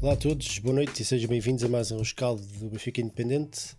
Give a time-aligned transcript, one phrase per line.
[0.00, 3.76] Olá a todos, boa noite e sejam bem-vindos a mais um rescaldo do Benfica Independente.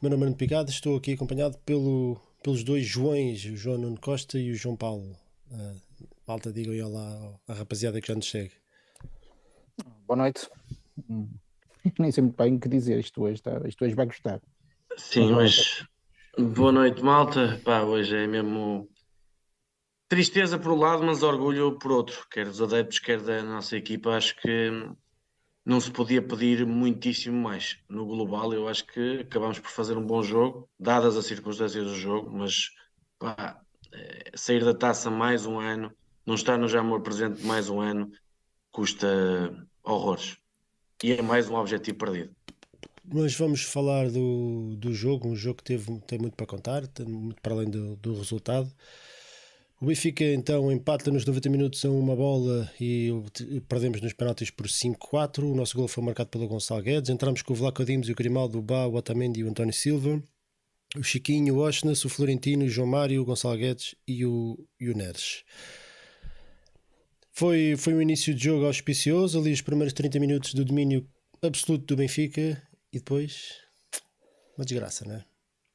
[0.00, 4.00] Meu nome é Nuno Picado, estou aqui acompanhado pelo, pelos dois Joões, o João Nuno
[4.00, 5.16] Costa e o João Paulo.
[5.50, 5.80] Uh,
[6.28, 8.52] malta, digam aí olá à rapaziada que já nos segue.
[10.06, 10.48] Boa noite.
[11.10, 11.28] Hum.
[11.98, 13.60] Nem sei muito bem o que dizer, isto hoje, tá?
[13.66, 14.40] isto hoje vai gostar.
[14.96, 15.84] Sim, mas
[16.38, 17.60] boa noite, malta.
[17.64, 18.88] Pá, hoje é mesmo
[20.08, 24.10] tristeza por um lado, mas orgulho por outro, quer dos adeptos, quer da nossa equipa.
[24.10, 24.70] Acho que
[25.66, 27.76] não se podia pedir muitíssimo mais.
[27.88, 31.96] No global, eu acho que acabamos por fazer um bom jogo, dadas as circunstâncias do
[31.96, 32.70] jogo, mas
[33.18, 33.60] pá,
[33.92, 35.92] eh, sair da taça mais um ano,
[36.24, 38.12] não estar no Jamor presente mais um ano,
[38.70, 39.08] custa
[39.82, 40.38] horrores.
[41.02, 42.30] E é mais um objetivo perdido.
[43.04, 47.42] Mas vamos falar do, do jogo, um jogo que teve, tem muito para contar, muito
[47.42, 48.72] para além do, do resultado.
[49.78, 53.10] O Benfica então empata nos 90 minutos a uma bola e
[53.68, 55.40] perdemos nos penaltis por 5-4.
[55.42, 57.10] O nosso gol foi marcado pelo Gonçalo Guedes.
[57.10, 59.74] Entramos com o Vlaco Dimos e o Grimaldo, o Bá, o Otamendi e o António
[59.74, 60.22] Silva.
[60.96, 64.88] O Chiquinho, o Osnas, o Florentino, o João Mário, o Gonçalo Guedes e o, e
[64.88, 65.44] o Neres.
[67.30, 71.06] Foi, foi um início de jogo auspicioso, ali os primeiros 30 minutos do domínio
[71.42, 73.56] absoluto do Benfica e depois
[74.56, 75.24] uma desgraça, não é?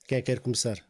[0.08, 0.84] Quem é que quer começar?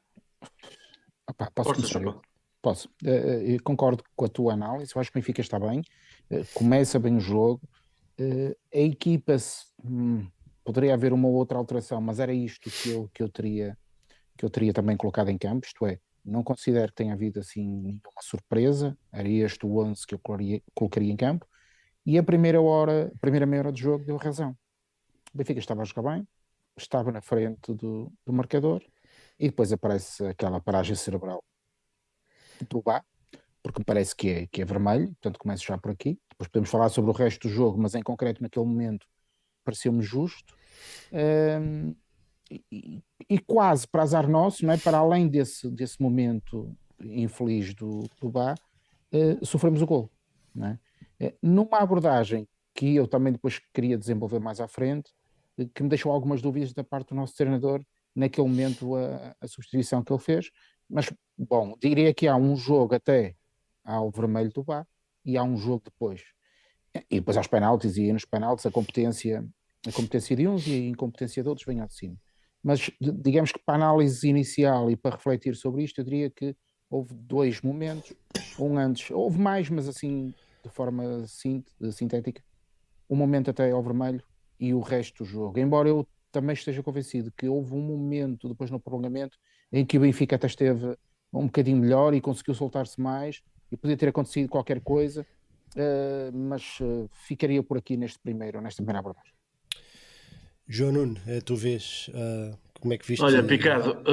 [1.30, 2.31] Opa, posso Força, começar?
[2.62, 2.88] Posso.
[3.04, 4.92] Uh, concordo com a tua análise.
[4.95, 5.81] Eu acho que o Benfica está bem,
[6.30, 7.62] uh, começa bem o jogo.
[8.72, 9.36] A equipa,
[9.84, 10.28] hum,
[10.64, 13.76] poderia haver uma outra alteração, mas era isto que eu, que eu, teria,
[14.38, 15.66] que eu teria também colocado em campo.
[15.66, 18.96] Isto é, não considero que tenha havido assim nenhuma surpresa.
[19.12, 21.48] Era este o 11 que eu colocaria, colocaria em campo.
[22.06, 24.56] E a primeira hora, a primeira meia hora de jogo deu razão.
[25.34, 26.28] O Benfica estava a jogar bem,
[26.78, 28.84] estava na frente do, do marcador
[29.40, 31.44] e depois aparece aquela paragem cerebral
[32.84, 33.04] Bá,
[33.64, 36.20] porque parece que é, que é vermelho, portanto começo já por aqui.
[36.30, 39.06] Depois podemos falar sobre o resto do jogo, mas em concreto naquele momento
[39.63, 40.56] pareceu-me justo.
[41.13, 41.96] Um,
[42.72, 44.78] e, e, quase para azar nosso, não é?
[44.78, 48.56] para além desse, desse momento infeliz do, do Bá,
[49.13, 50.12] uh, sofremos o gol.
[50.53, 50.80] Não é?
[51.22, 55.13] Uh, numa abordagem que eu também depois queria desenvolver mais à frente,
[55.57, 57.81] uh, que me deixou algumas dúvidas da parte do nosso treinador
[58.13, 60.52] naquele momento a, a substituição que ele fez,
[60.91, 63.35] mas, bom, diria que há um jogo até
[63.84, 64.85] ao vermelho do Bá
[65.25, 66.22] e há um jogo depois.
[67.09, 69.46] E depois aos penaltis, e nos penaltis a competência,
[69.88, 72.18] a competência de uns e a incompetência de outros vem ao de cima.
[72.62, 76.56] Mas digamos que para análise inicial e para refletir sobre isto, eu diria que
[76.90, 78.13] houve dois momentos,
[78.59, 82.44] um antes, houve mais, mas assim de forma sint, sintética,
[83.09, 84.22] um momento até ao vermelho
[84.59, 85.57] e o resto do jogo.
[85.57, 89.38] Embora eu também esteja convencido que houve um momento depois no prolongamento
[89.72, 90.98] em que o Benfica até esteve
[91.34, 95.26] um bocadinho melhor e conseguiu soltar-se mais e podia ter acontecido qualquer coisa,
[95.76, 99.31] uh, mas uh, ficaria por aqui neste primeiro, nesta primeira abordagem.
[100.68, 103.24] João Nuno, é tu vês uh, como é que viste?
[103.24, 104.04] Olha, Picado,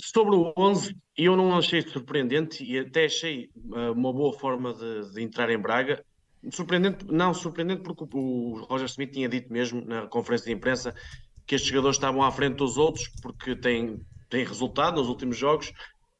[0.00, 5.22] sobre o 11, eu não achei surpreendente e até achei uma boa forma de, de,
[5.22, 6.04] entrar em Braga.
[6.52, 10.94] Surpreendente, não surpreendente porque o Roger Smith tinha dito mesmo na conferência de imprensa
[11.44, 14.00] que estes jogadores estavam à frente dos outros porque têm
[14.32, 15.70] tem resultado nos últimos jogos,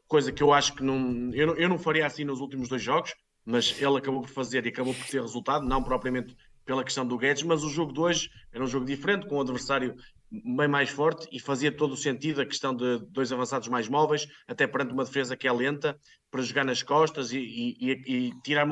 [0.06, 1.54] coisa que eu acho que não eu, não.
[1.54, 4.92] eu não faria assim nos últimos dois jogos, mas ele acabou por fazer e acabou
[4.92, 8.62] por ter resultado, não propriamente pela questão do Guedes, mas o jogo de hoje era
[8.62, 9.96] um jogo diferente, com um adversário
[10.30, 14.28] bem mais forte e fazia todo o sentido a questão de dois avançados mais móveis,
[14.46, 15.98] até perante uma defesa que é lenta,
[16.30, 18.68] para jogar nas costas e, e, e tirar,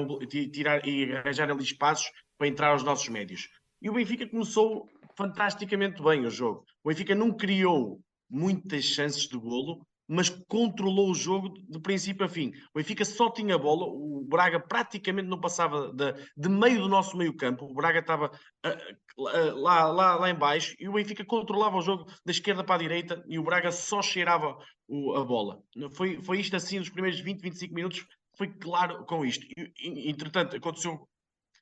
[0.52, 3.48] tirar e arranjar ali espaços para entrar aos nossos médios.
[3.80, 4.86] E o Benfica começou
[5.16, 6.62] fantasticamente bem o jogo.
[6.84, 8.00] O Benfica não criou
[8.30, 12.48] muitas chances de golo, mas controlou o jogo de princípio a fim.
[12.74, 17.16] O Benfica só tinha bola, o Braga praticamente não passava de, de meio do nosso
[17.16, 21.24] meio campo, o Braga estava uh, uh, lá, lá, lá em baixo e o Benfica
[21.24, 24.58] controlava o jogo da esquerda para a direita e o Braga só cheirava
[24.88, 25.62] o, a bola.
[25.92, 28.04] Foi, foi isto assim nos primeiros 20, 25 minutos,
[28.36, 29.46] foi claro com isto.
[29.56, 31.08] E, entretanto, aconteceu,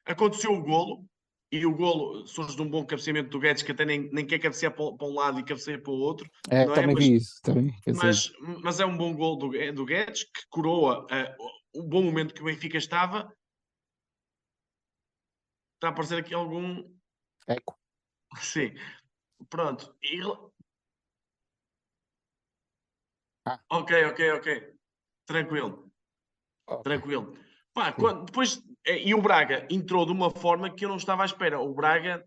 [0.06, 1.05] aconteceu o golo,
[1.50, 4.39] e o golo surge de um bom cabeceamento do Guedes que até nem, nem quer
[4.39, 6.31] cabecear para, para um lado e cabeceia para o outro.
[6.50, 6.67] É, é?
[6.67, 6.99] também é?
[6.99, 7.41] vi isso.
[7.43, 8.31] Também, mas,
[8.62, 12.43] mas é um bom golo do, do Guedes que coroa uh, o bom momento que
[12.43, 13.33] o Benfica estava.
[15.77, 16.85] Está a aparecer aqui algum.
[17.47, 17.79] Eco.
[18.41, 18.75] Sim.
[19.49, 19.97] Pronto.
[20.03, 20.21] E...
[23.47, 23.61] Ah.
[23.71, 24.75] Ok, ok, ok.
[25.25, 25.91] Tranquilo.
[26.67, 26.83] Okay.
[26.83, 27.48] Tranquilo.
[27.79, 31.23] Pá, quando, depois é, e o Braga entrou de uma forma que eu não estava
[31.23, 31.61] à espera.
[31.61, 32.25] O Braga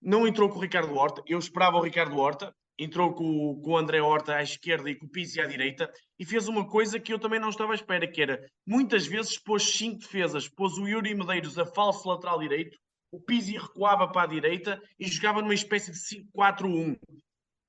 [0.00, 3.76] não entrou com o Ricardo Horta, eu esperava o Ricardo Horta, entrou com, com o
[3.76, 7.12] André Horta à esquerda e com o Pizzi à direita e fez uma coisa que
[7.12, 10.86] eu também não estava à espera, que era muitas vezes pôs cinco defesas, pôs o
[10.86, 12.76] Yuri Medeiros a falso lateral direito
[13.10, 15.98] o Pizzi recuava para a direita e jogava numa espécie de
[16.36, 16.98] 5-4-1.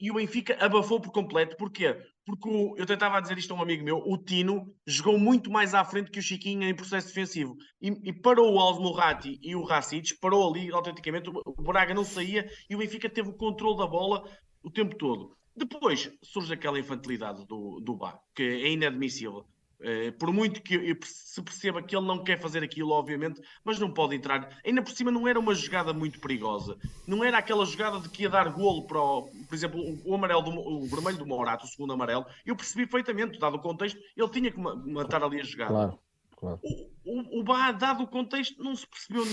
[0.01, 1.55] E o Benfica abafou por completo.
[1.57, 1.97] Porquê?
[2.29, 5.73] Porque o, eu tentava dizer isto a um amigo meu, o Tino jogou muito mais
[5.73, 7.55] à frente que o Chiquinho em processo defensivo.
[7.81, 12.47] E, e parou o Almorrati e o Racic, parou ali autenticamente, o Braga não saía
[12.69, 14.29] e o Benfica teve o controle da bola
[14.61, 15.35] o tempo todo.
[15.55, 19.45] Depois surge aquela infantilidade do, do Bá, que é inadmissível.
[19.79, 23.79] Uh, por muito que eu, se perceba que ele não quer fazer aquilo, obviamente, mas
[23.79, 24.59] não pode entrar.
[24.65, 26.77] Ainda por cima, não era uma jogada muito perigosa.
[27.07, 30.15] Não era aquela jogada de que ia dar golo para, o, por exemplo, o, o
[30.15, 32.25] amarelo do, o vermelho do Morato, o segundo amarelo.
[32.45, 35.71] Eu percebi perfeitamente, dado o contexto, ele tinha que matar ali a jogada.
[35.71, 35.99] Claro,
[36.35, 36.59] claro.
[36.61, 39.25] O, o, o Bá, dado o contexto, não se percebeu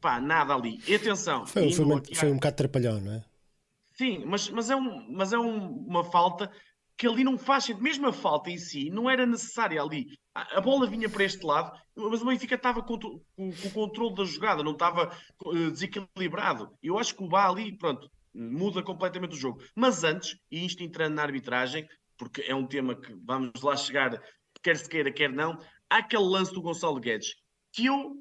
[0.00, 0.82] pá, nada ali.
[0.88, 3.24] E atenção, foi, foi, uma, foi um bocado trapalhão, não é?
[3.92, 6.50] Sim, mas, mas é, um, mas é um, uma falta
[6.96, 7.82] que ali não faz sentido.
[7.82, 10.06] Mesmo a falta em si não era necessária ali.
[10.34, 14.14] A, a bola vinha para este lado, mas o Benfica estava com, com, o controle
[14.14, 16.70] da jogada, não estava uh, desequilibrado.
[16.82, 19.62] Eu acho que o Bá ali, pronto, muda completamente o jogo.
[19.74, 24.20] Mas antes, e isto entrando na arbitragem, porque é um tema que vamos lá chegar,
[24.62, 25.58] quer se queira, quer não,
[25.90, 27.34] há aquele lance do Gonçalo Guedes
[27.72, 28.14] que eu,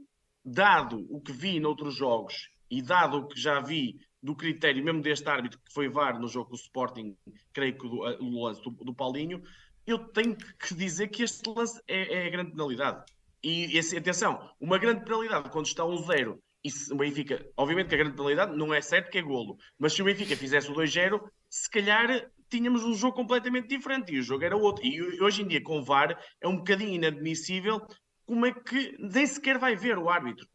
[0.43, 5.01] dado o que vi noutros jogos e dado o que já vi do critério mesmo
[5.01, 7.15] deste árbitro que foi VAR no jogo do Sporting,
[7.51, 9.43] creio que do, o lance do, do, Paulinho,
[9.85, 13.03] eu tenho que dizer que este lance é, é a grande penalidade.
[13.43, 17.89] E esse, atenção, uma grande penalidade quando está um zero e se o Benfica, obviamente
[17.89, 20.71] que a grande penalidade não é certo que é golo, mas se o Benfica fizesse
[20.71, 21.19] o 2-0,
[21.49, 24.85] se calhar tínhamos um jogo completamente diferente e o jogo era outro.
[24.85, 27.85] E hoje em dia, com o VAR, é um bocadinho inadmissível
[28.25, 30.47] como é que nem sequer vai ver o árbitro.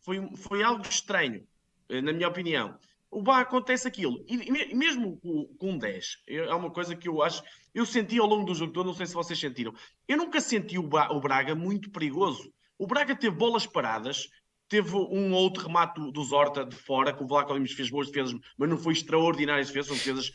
[0.00, 1.42] Foi, foi algo estranho,
[1.88, 2.78] eh, na minha opinião
[3.14, 4.24] o Bar acontece aquilo.
[4.28, 7.42] E, e mesmo com, com 10, é uma coisa que eu acho.
[7.74, 9.72] Eu senti ao longo do jogo todo, não sei se vocês sentiram.
[10.06, 12.52] Eu nunca senti o, ba, o Braga muito perigoso.
[12.78, 14.28] O Braga teve bolas paradas,
[14.68, 18.34] teve um outro remate do, do Zorta de fora, que o Vlaco fez boas defesas,
[18.58, 20.32] mas não foi extraordinárias defesas, são defesas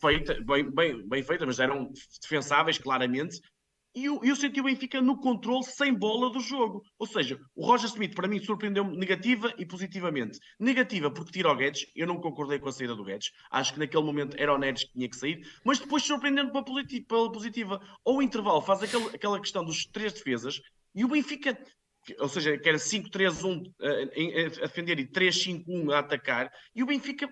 [0.00, 1.90] feitas, bem, bem, bem feitas, mas eram
[2.20, 3.40] defensáveis, claramente
[3.94, 6.82] e eu, eu senti o Benfica no controle sem bola do jogo.
[6.98, 10.38] Ou seja, o Roger Smith para mim surpreendeu-me negativa e positivamente.
[10.58, 13.30] Negativa porque tira o Guedes, eu não concordei com a saída do Guedes.
[13.50, 16.64] Acho que naquele momento era o Neres que tinha que sair, mas depois surpreendendo pela,
[17.08, 17.80] pela positiva.
[18.04, 20.60] Ou o intervalo faz aquele, aquela questão dos três defesas
[20.94, 21.58] e o Benfica
[22.18, 27.28] ou seja, que era 5-3-1 eh, a defender e 3-5-1 a atacar, e o Benfica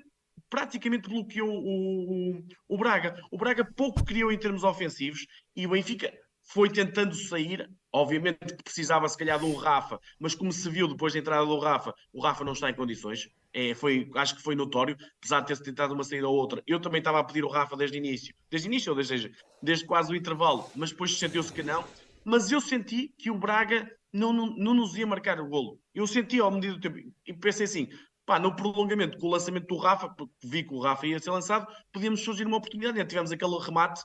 [0.49, 3.21] praticamente bloqueou o, o, o, Braga.
[3.31, 5.27] O Braga pouco criou em termos ofensivos
[5.57, 6.13] e o Benfica
[6.49, 11.13] foi tentando sair, obviamente que precisava se calhar do Rafa, mas como se viu depois
[11.13, 14.55] da entrada do Rafa, o Rafa não está em condições, é, foi, acho que foi
[14.55, 16.63] notório, apesar de ter tentado uma saída ou outra.
[16.67, 19.31] Eu também estava a pedir o Rafa desde o início, desde o início, ou desde,
[19.63, 21.85] desde quase o intervalo, mas depois sentiu-se que não.
[22.25, 25.79] Mas eu senti que o Braga não, não, não nos ia marcar o golo.
[25.95, 27.89] Eu senti ao medida do tempo, e pensei assim,
[28.25, 31.31] pá, no prolongamento, com o lançamento do Rafa, porque vi que o Rafa ia ser
[31.31, 33.05] lançado, podíamos surgir uma oportunidade.
[33.07, 34.03] Tivemos aquele remate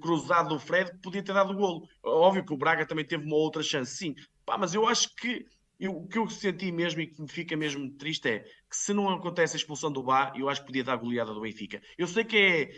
[0.00, 1.88] cruzado do Fred que podia ter dado o golo.
[2.02, 4.14] Óbvio que o Braga também teve uma outra chance, sim.
[4.44, 5.44] Pá, mas eu acho que
[5.78, 8.92] eu, o que eu senti mesmo e que me fica mesmo triste é que se
[8.92, 11.80] não acontece a expulsão do Bá, eu acho que podia dar a goleada do Benfica.
[11.96, 12.70] Eu sei que é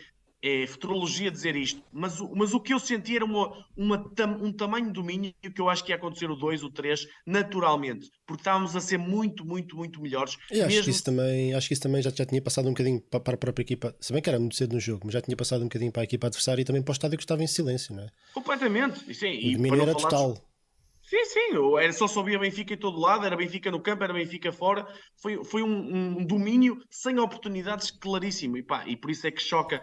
[0.43, 4.11] é futurologia dizer isto, mas, mas o que eu senti era uma, uma,
[4.41, 8.11] um tamanho de domínio que eu acho que ia acontecer o 2, o 3, naturalmente,
[8.27, 10.37] porque estávamos a ser muito, muito, muito melhores.
[10.51, 10.83] Eu acho, mesmo...
[10.83, 13.35] que isso também, acho que isso também já, já tinha passado um bocadinho para, para
[13.35, 15.61] a própria equipa, se bem que era muito cedo no jogo, mas já tinha passado
[15.61, 17.95] um bocadinho para a equipa adversária e também para o estádio que estava em silêncio,
[17.95, 18.07] não é?
[18.33, 19.15] Completamente.
[19.15, 20.35] Sim, o domínio era total.
[21.03, 24.51] Sim, sim, era só sabia Benfica em todo lado, era Benfica no campo, era Benfica
[24.51, 24.87] fora.
[25.21, 28.57] Foi, foi um, um domínio sem oportunidades claríssimo.
[28.57, 29.81] E, pá, e por isso é que choca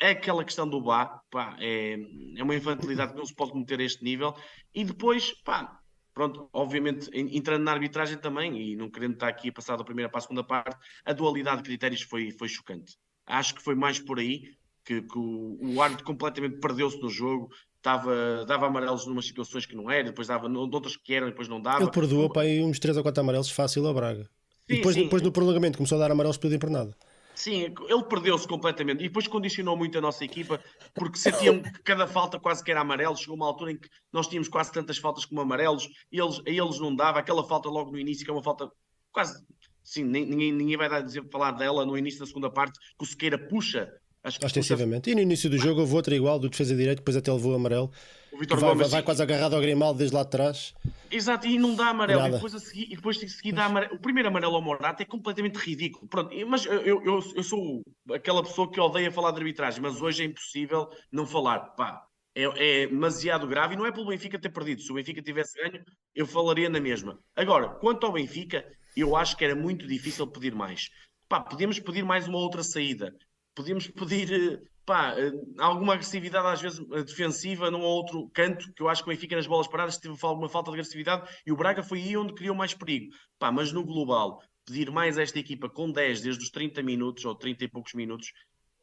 [0.00, 1.96] aquela questão do Bá, pá, é,
[2.36, 4.34] é uma infantilidade que não se pode meter a este nível.
[4.74, 5.80] E depois, pá,
[6.12, 10.08] pronto, obviamente, entrando na arbitragem também, e não querendo estar aqui a passar da primeira
[10.08, 12.96] para a segunda parte, a dualidade de critérios foi, foi chocante.
[13.26, 14.54] Acho que foi mais por aí
[14.84, 17.50] que, que o, o árbitro completamente perdeu-se no jogo,
[17.84, 21.60] Tava, dava amarelos numas situações que não era, depois dava noutras que eram, depois não
[21.60, 21.82] dava.
[21.82, 24.22] Ele perdoou para aí uns 3 ou 4 amarelos fácil a Braga.
[24.22, 24.30] Sim,
[24.70, 25.02] e depois, sim.
[25.02, 26.96] depois no prolongamento começou a dar amarelos tudo por nada.
[27.44, 30.58] Sim, ele perdeu-se completamente e depois condicionou muito a nossa equipa
[30.94, 33.14] porque sentiam que cada falta quase que era amarelo.
[33.14, 36.50] Chegou uma altura em que nós tínhamos quase tantas faltas como amarelos e eles, a
[36.50, 37.18] eles não dava.
[37.18, 38.72] Aquela falta logo no início, que é uma falta
[39.12, 39.44] quase.
[39.82, 43.04] Sim, ninguém, ninguém vai dar a dizer, falar dela no início da segunda parte, que
[43.04, 43.92] o Sequeira puxa
[44.24, 45.10] Acho que Ostensivamente.
[45.10, 47.92] E no início do jogo houve outra igual, do defesa direito, depois até levou amarelo.
[48.32, 50.74] O Vitor vai, Gomes, vai, quase agarrado ao Grimaldo desde lá de trás.
[51.10, 52.26] Exato, e não dá amarelo.
[52.26, 53.94] E depois, a seguir, e depois a seguir dá amarelo.
[53.94, 56.08] O primeiro amarelo ao Morata é completamente ridículo.
[56.08, 60.22] Pronto, mas eu, eu, eu sou aquela pessoa que odeia falar de arbitragem, mas hoje
[60.22, 61.60] é impossível não falar.
[61.76, 62.02] Pá,
[62.34, 64.80] é, é, demasiado grave e não é pelo Benfica ter perdido.
[64.80, 67.18] Se o Benfica tivesse ganho, eu falaria na mesma.
[67.36, 68.64] Agora, quanto ao Benfica,
[68.96, 70.88] eu acho que era muito difícil pedir mais.
[71.28, 73.14] Pá, podíamos pedir mais uma outra saída,
[73.54, 78.82] podíamos pedir eh, pá, eh, alguma agressividade às vezes eh, defensiva num outro canto, que
[78.82, 81.56] eu acho que o Benfica nas bolas paradas teve uma falta de agressividade e o
[81.56, 83.14] Braga foi aí onde criou mais perigo.
[83.38, 87.34] Pá, mas no global, pedir mais esta equipa com 10 desde os 30 minutos ou
[87.34, 88.32] 30 e poucos minutos,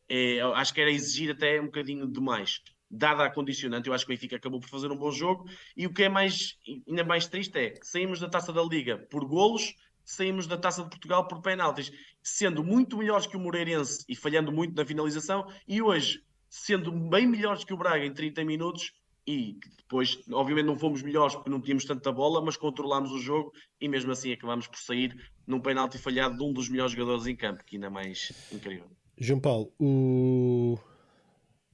[0.07, 2.61] é, acho que era exigir até um bocadinho demais.
[2.89, 5.45] Dada a condicionante, eu acho que o Benfica acabou por fazer um bom jogo
[5.77, 8.97] e o que é mais, ainda mais triste é que saímos da taça da Liga
[9.09, 9.73] por golos,
[10.11, 11.91] saímos da taça de Portugal por penaltis
[12.23, 17.25] sendo muito melhores que o Moreirense e falhando muito na finalização, e hoje sendo bem
[17.25, 18.93] melhores que o Braga em 30 minutos
[19.25, 23.53] e depois, obviamente, não fomos melhores porque não tínhamos tanta bola, mas controlámos o jogo
[23.79, 25.15] e mesmo assim acabámos por sair
[25.45, 28.89] num penalti falhado de um dos melhores jogadores em campo, que ainda é mais incrível.
[29.17, 30.77] João Paulo, o,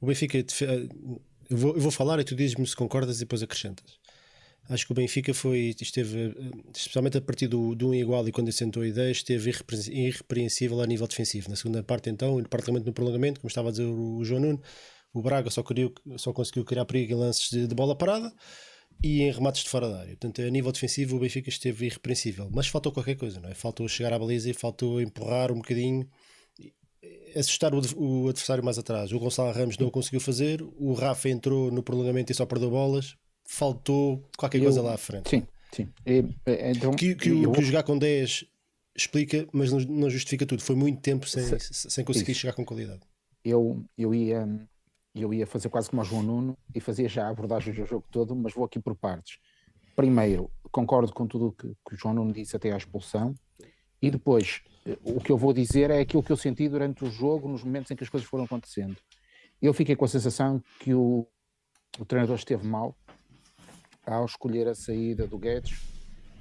[0.02, 4.00] o Benfica, eu vou, eu vou falar e tu dizes-me se concordas e depois acrescentas.
[4.70, 6.36] Acho que o Benfica foi, esteve,
[6.76, 9.52] especialmente a partir do, do um igual e quando assentou a ideia, esteve
[9.92, 11.50] irrepreensível a nível defensivo.
[11.50, 14.62] Na segunda parte, então, particularmente no prolongamento, como estava a dizer o João Nuno,
[15.14, 18.34] o Braga só, queria, só conseguiu criar perigo em lances de, de, bola parada
[19.02, 20.18] e em remates de fora da área.
[20.18, 22.50] Portanto, a nível defensivo, o Benfica esteve irrepreensível.
[22.52, 23.56] Mas faltou qualquer coisa, não é?
[23.56, 26.10] Faltou chegar à baliza e faltou empurrar um bocadinho,
[27.38, 29.14] assustar o adversário mais atrás.
[29.14, 32.70] O Gonçalo Ramos não o conseguiu fazer, o Rafa entrou no prolongamento e só perdeu
[32.70, 33.16] bolas
[33.48, 35.30] faltou qualquer eu, coisa lá à frente.
[35.30, 35.90] Sim, sim.
[36.06, 38.46] É, então, que, que, eu, o, que o jogar com 10
[38.96, 40.62] explica, mas não, não justifica tudo.
[40.62, 42.42] Foi muito tempo sem, se, sem conseguir isso.
[42.42, 43.02] chegar com qualidade.
[43.44, 44.48] Eu, eu, ia,
[45.16, 48.06] eu ia fazer quase como o João Nuno e fazia já a abordagem do jogo
[48.12, 49.40] todo, mas vou aqui por partes.
[49.96, 53.34] Primeiro, concordo com tudo o que, que o João Nuno disse até à expulsão,
[54.02, 54.62] e depois
[55.04, 57.90] o que eu vou dizer é aquilo que eu senti durante o jogo, nos momentos
[57.92, 58.96] em que as coisas foram acontecendo.
[59.62, 61.26] Eu fiquei com a sensação que o,
[62.00, 62.96] o treinador esteve mal,
[64.16, 65.80] ao escolher a saída do Guedes,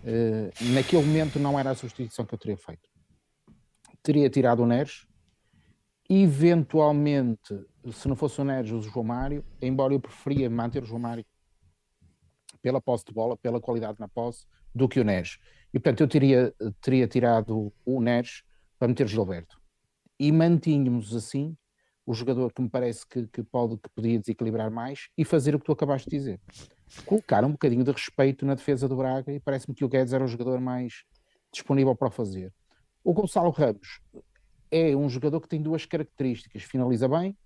[0.05, 2.89] uh, naquele momento não era a substituição que eu teria feito.
[4.03, 5.07] Teria tirado o Neres,
[6.09, 7.59] eventualmente,
[7.93, 11.25] se não fosse o Neres, o João Mário, embora eu preferia manter o João Mário
[12.63, 15.39] pela posse de bola, pela qualidade na posse, do que o Neres.
[15.75, 18.43] E portanto eu teria, teria tirado o Neres
[18.79, 19.61] para meter Gilberto.
[20.19, 21.57] E mantínhamos assim
[22.07, 25.59] o jogador que me parece que, que, pode, que podia desequilibrar mais e fazer o
[25.59, 26.41] que tu acabaste de dizer
[27.05, 30.25] colocar um bocadinho de respeito na defesa do Braga e parece-me que o Guedes era
[30.25, 31.05] o jogador mais
[31.53, 32.53] disponível para o fazer.
[33.03, 34.01] O Gonçalo Ramos
[34.71, 37.37] é um jogador que tem duas características: finaliza bem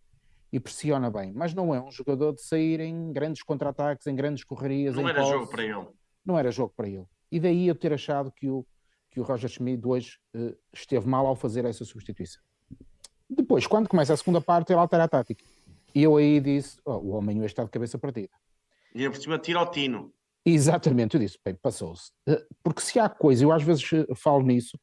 [0.52, 4.44] e pressiona bem, mas não é um jogador de sair em grandes contra-ataques, em grandes
[4.44, 4.96] correrias.
[4.96, 5.86] Não era jogo para ele.
[6.24, 7.06] Não era jogo para ele.
[7.30, 8.66] E daí eu ter achado que o,
[9.10, 12.42] que o Roger Schmidt hoje uh, esteve mal ao fazer essa substituição.
[13.28, 15.44] Depois, quando começa a segunda parte, ele altera a tática.
[15.94, 18.30] E eu aí disse: oh, o homem hoje está de cabeça partida.
[18.94, 20.12] E por cima tira o tino.
[20.44, 22.10] Exatamente, eu disse, bem, passou-se.
[22.26, 24.78] Eh, porque se há coisa, eu às vezes eh, falo nisso,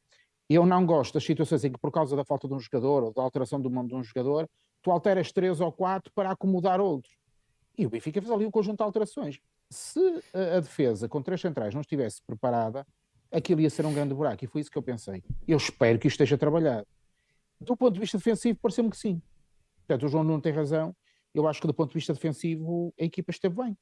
[0.48, 3.12] eu não gosto das situações em que por causa da falta de um jogador ou
[3.12, 4.48] da alteração do mundo de um jogador,
[4.82, 7.12] tu alteras três ou quatro para acomodar outros.
[7.76, 9.38] E o Benfica fez ali um conjunto de alterações.
[9.70, 10.00] Se
[10.32, 12.86] a, defesa com três centrais não estivesse preparada,
[13.30, 14.44] aquilo ia ser um grande buraco.
[14.44, 15.22] E foi isso que eu pensei.
[15.46, 16.86] Eu espero que isto esteja trabalhado.
[17.60, 19.20] Do ponto de vista defensivo, pareceu-me que sim.
[19.86, 20.94] Portanto, o João não tem razão.
[21.34, 23.76] Eu acho que do ponto de vista defensivo, a equipa esteve bem.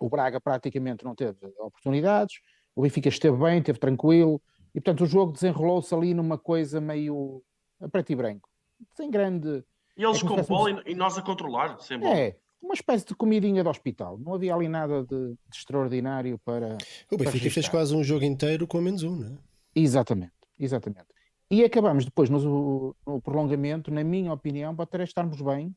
[0.00, 2.36] O Braga praticamente não teve oportunidades,
[2.74, 4.40] o Benfica esteve bem, esteve tranquilo,
[4.74, 7.42] e portanto o jogo desenrolou-se ali numa coisa meio
[7.80, 8.48] a preto e branco,
[8.94, 9.64] sem grande.
[9.96, 12.14] E eles é com bola e nós a controlar, sem bola.
[12.14, 14.18] É, uma espécie de comidinha de hospital.
[14.18, 16.76] Não havia ali nada de, de extraordinário para.
[17.10, 19.38] O Benfica fez quase um jogo inteiro com menos um, não é?
[19.74, 21.06] Exatamente, exatamente.
[21.50, 25.74] E acabamos depois no, no prolongamento, na minha opinião, para até estarmos bem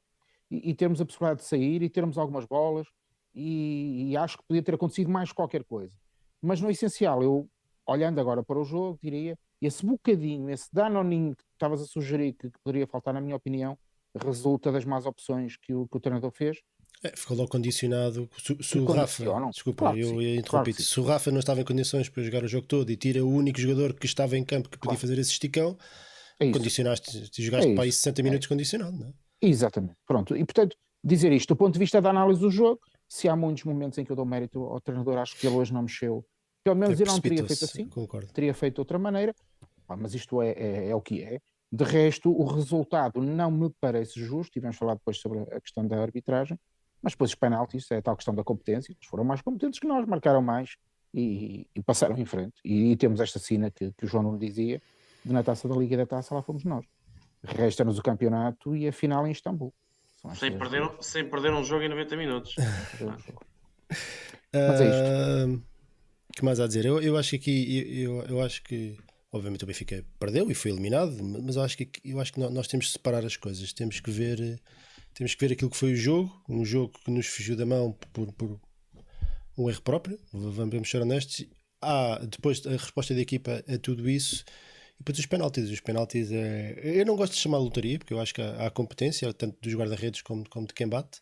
[0.49, 2.87] e, e termos a possibilidade de sair e termos algumas bolas
[3.33, 5.93] e, e, acho que podia ter acontecido mais qualquer coisa.
[6.41, 7.49] Mas no essencial, eu,
[7.85, 12.49] olhando agora para o jogo, diria, esse bocadinho, esse danoninho que estavas a sugerir que,
[12.49, 13.77] que, poderia faltar, na minha opinião,
[14.15, 16.57] resulta das más opções que o, que o treinador fez.
[17.03, 18.29] É, ficou logo condicionado.
[18.37, 20.73] Se, se o Rafa, desculpa, claro eu ia interromper.
[20.73, 23.23] Claro se o Rafa não estava em condições para jogar o jogo todo e tira
[23.23, 24.99] o único jogador que estava em campo que podia claro.
[24.99, 25.77] fazer esse esticão,
[26.39, 28.49] é condicionaste, jogaste é para aí 60 minutos é.
[28.49, 29.13] condicionado, não é?
[29.41, 29.95] Exatamente.
[30.05, 30.35] Pronto.
[30.35, 33.63] E portanto, dizer isto do ponto de vista da análise do jogo, se há muitos
[33.63, 36.23] momentos em que eu dou mérito ao treinador, acho que ele hoje não mexeu.
[36.63, 38.31] Pelo menos ele não teria feito assim, concordo.
[38.31, 39.33] teria feito de outra maneira,
[39.97, 41.39] mas isto é, é, é, o que é.
[41.71, 45.87] De resto, o resultado não me parece justo, e vamos falar depois sobre a questão
[45.87, 46.59] da arbitragem,
[47.01, 49.87] mas depois os penaltis, é a tal questão da competência, eles foram mais competentes que
[49.87, 50.75] nós, marcaram mais
[51.13, 52.59] e, e passaram em frente.
[52.63, 54.81] E, e, temos esta cena que, que o João não dizia,
[55.25, 56.85] de na taça da Liga da Taça, lá fomos nós.
[57.43, 59.73] Resta-nos o campeonato e a final em Istambul.
[60.35, 62.55] Sem perder, sem perder um jogo em 90 minutos.
[64.53, 65.57] Mas é isto.
[65.57, 65.69] Uh,
[66.35, 66.85] que mais há a dizer?
[66.85, 68.97] Eu, eu acho que aqui, eu, eu acho que,
[69.31, 72.67] obviamente o Benfica perdeu e foi eliminado, mas eu acho que, eu acho que nós
[72.67, 73.73] temos de separar as coisas.
[73.73, 74.59] Temos que ver,
[75.13, 77.95] temos que ver aquilo que foi o jogo, um jogo que nos fugiu da mão
[78.13, 78.59] por, por
[79.57, 81.45] um erro próprio, vamos ser honestos.
[81.81, 84.43] Há depois a resposta da equipa a tudo isso.
[84.99, 85.69] E depois os penaltis.
[85.69, 86.79] Os penaltis é.
[86.83, 90.21] Eu não gosto de chamar lotaria, porque eu acho que há, competência, tanto dos guarda-redes
[90.21, 91.21] como, como de quem bate.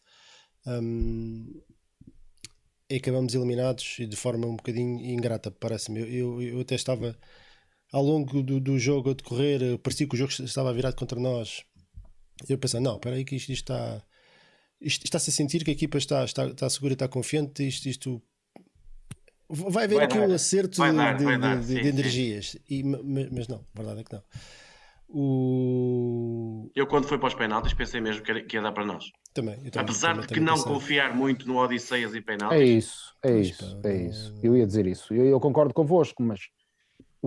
[0.66, 1.62] Um,
[2.90, 6.00] e acabamos eliminados e de forma um bocadinho ingrata, parece-me.
[6.02, 7.18] Eu, eu, eu, até estava
[7.92, 11.64] ao longo do, do jogo a decorrer, parecia que o jogo estava virado contra nós.
[12.48, 14.04] Eu pensei, não, espera aí que isto, isto está.
[14.80, 17.68] Isto está-se a sentir que a equipa está, está, está segura, está confiante.
[17.68, 18.24] Isto, isto
[19.50, 22.58] vai haver aqui um acerto dar, de, de, sim, de, energias.
[22.70, 24.24] E, mas não, a verdade é que não.
[25.10, 26.70] O...
[26.76, 29.06] Eu, quando fui para os penaltis, pensei mesmo que, que ia dar para nós.
[29.34, 30.72] Também, também Apesar também, de que não pensei.
[30.72, 32.60] confiar muito no Odisseias e penaltis.
[32.60, 34.38] É isso, é isso, é isso.
[34.44, 35.14] Eu ia dizer isso.
[35.14, 36.50] Eu, eu concordo convosco, mas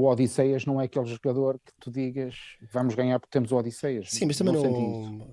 [0.00, 2.34] o Odisseias não é aquele jogador que tu digas
[2.72, 4.10] vamos ganhar porque temos o Odisseias.
[4.10, 5.26] Sim, mas também não.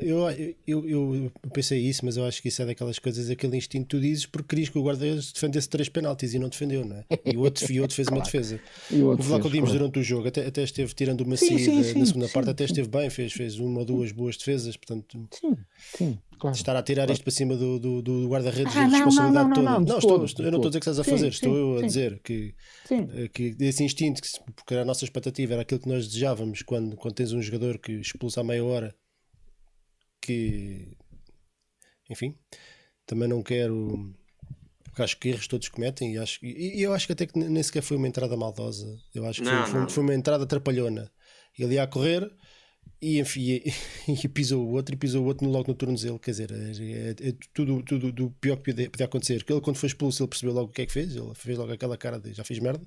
[0.00, 3.84] Eu, eu, eu, pensei isso, mas eu acho que isso é daquelas coisas, aquele instinto
[3.84, 6.96] que tu dizes porque querias que o guarda-redes defendesse três penaltis e não defendeu, não
[6.96, 7.04] é?
[7.24, 8.20] E o outro, e o outro fez claro.
[8.20, 8.60] uma defesa.
[8.90, 11.82] E o Houve lá que durante o jogo, até, até esteve tirando uma sim, sim,
[11.82, 15.28] sim, na segunda parte, até esteve bem, fez, fez uma ou duas boas defesas, portanto.
[15.32, 15.56] Sim,
[15.96, 16.18] sim.
[16.38, 16.56] Claro.
[16.56, 19.64] Estar a tirar isto para cima do, do, do guarda-redes ah, responsabilidade não, não, não,
[19.64, 19.80] toda.
[19.80, 21.78] Não, não, estou, estou, eu não estou a dizer que estás a fazer, estou eu
[21.78, 22.54] a dizer que,
[22.90, 24.20] eh, que esse instinto,
[24.54, 27.92] porque a nossa expectativa era aquilo que nós desejávamos quando, quando tens um jogador que
[27.92, 28.94] expulsa a meia hora,
[30.20, 30.96] que
[32.10, 32.36] enfim,
[33.06, 34.14] também não quero.
[34.84, 37.36] Porque acho que erros todos cometem e, acho, e, e eu acho que até que
[37.36, 38.86] nem sequer foi uma entrada maldosa.
[39.12, 41.10] Eu acho que não, foi, foi, foi, uma entrada trapalhona.
[41.58, 42.30] Ele ia a correr,
[43.04, 43.72] e, enfim, e,
[44.24, 46.18] e, pisou o outro e pisou o outro logo no tornozelo.
[46.18, 49.38] Quer dizer, é, é, é tudo, tudo do pior que podia, podia acontecer.
[49.38, 51.14] Porque ele, quando foi expulso, ele percebeu logo o que é que fez.
[51.14, 52.84] Ele fez logo aquela cara de já fiz merda.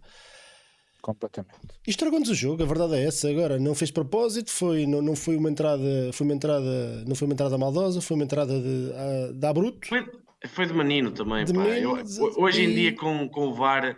[1.02, 1.54] Completamente.
[1.86, 3.30] E estragou-nos o jogo, a verdade é essa.
[3.30, 7.28] Agora, não fez propósito, foi, não, não foi uma entrada, foi uma entrada, não foi
[7.28, 9.88] uma entrada maldosa, foi uma entrada de, a, de abruto.
[9.88, 10.06] Foi,
[10.48, 13.96] foi de menino também, de menino, Eu, hoje em dia com, com o VAR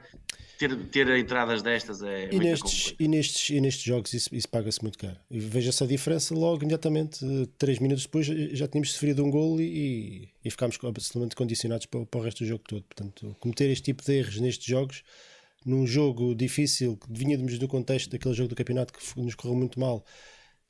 [0.60, 2.28] ter, ter entradas destas é.
[2.32, 5.16] E nestes, e nestes, e nestes jogos isso, isso paga-se muito caro.
[5.32, 7.26] Veja-se a diferença logo imediatamente,
[7.58, 12.20] 3 minutos depois já tínhamos sofrido um gol e, e ficámos absolutamente condicionados para, para
[12.20, 12.84] o resto do jogo todo.
[12.84, 15.02] Portanto, cometer este tipo de erros nestes jogos,
[15.66, 19.80] num jogo difícil, que vinhamos do contexto daquele jogo do campeonato que nos correu muito
[19.80, 20.06] mal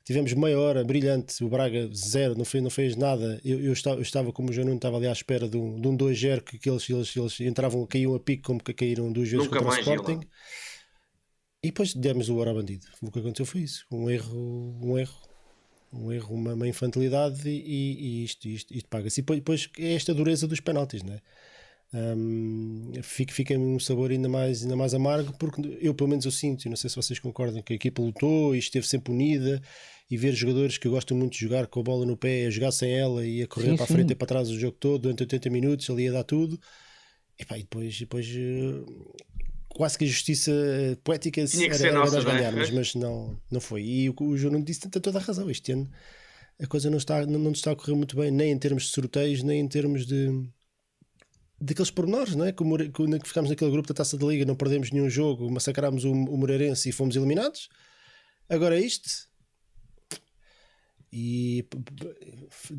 [0.04, 3.40] Tivemos meia hora brilhante, o Braga zero, não fez, não fez nada.
[3.44, 5.86] Eu, eu, estava, eu estava, como o João estava ali à espera de um, de
[5.86, 9.28] um 2-0 que, que eles, eles, eles entravam, caíam a pico como que caíram duas
[9.28, 10.20] vezes Nunca contra o Sporting.
[11.62, 12.86] E depois demos o hora ao bandido.
[13.02, 15.20] O que aconteceu foi isso: um erro, um erro,
[15.92, 19.20] um erro, uma, uma infantilidade e, e, isto, isto, isto paga-se.
[19.20, 21.20] E depois, depois é esta dureza dos penaltis, não é?
[21.92, 26.30] Um, fica, fica um sabor ainda mais, ainda mais amargo, porque eu, pelo menos, eu
[26.30, 29.60] sinto, não sei se vocês concordam, que a equipa lutou e esteve sempre unida.
[30.12, 32.72] E ver jogadores que gostam muito de jogar com a bola no pé, a jogar
[32.72, 34.12] sem ela e a correr sim, para a frente sim.
[34.12, 36.58] e para trás o jogo todo, durante 80 minutos, ali a dar tudo.
[37.38, 38.92] E, pá, e depois, depois eh,
[39.68, 40.50] quase que a justiça
[41.04, 43.84] poética Tinha era, era nossa, das ganhar, mas, mas não, não foi.
[43.84, 45.48] E o, o João disse tem toda a razão.
[45.48, 45.88] Este ano
[46.60, 48.88] a coisa não está, não, não está a correr muito bem, nem em termos de
[48.90, 50.28] sorteios, nem em termos de,
[51.60, 52.52] daqueles pormenores, não é?
[52.52, 56.36] Que ficámos naquele grupo da taça da liga, não perdemos nenhum jogo, massacrámos o, o
[56.38, 57.68] Moreirense e fomos eliminados.
[58.48, 59.29] Agora isto.
[61.12, 61.66] E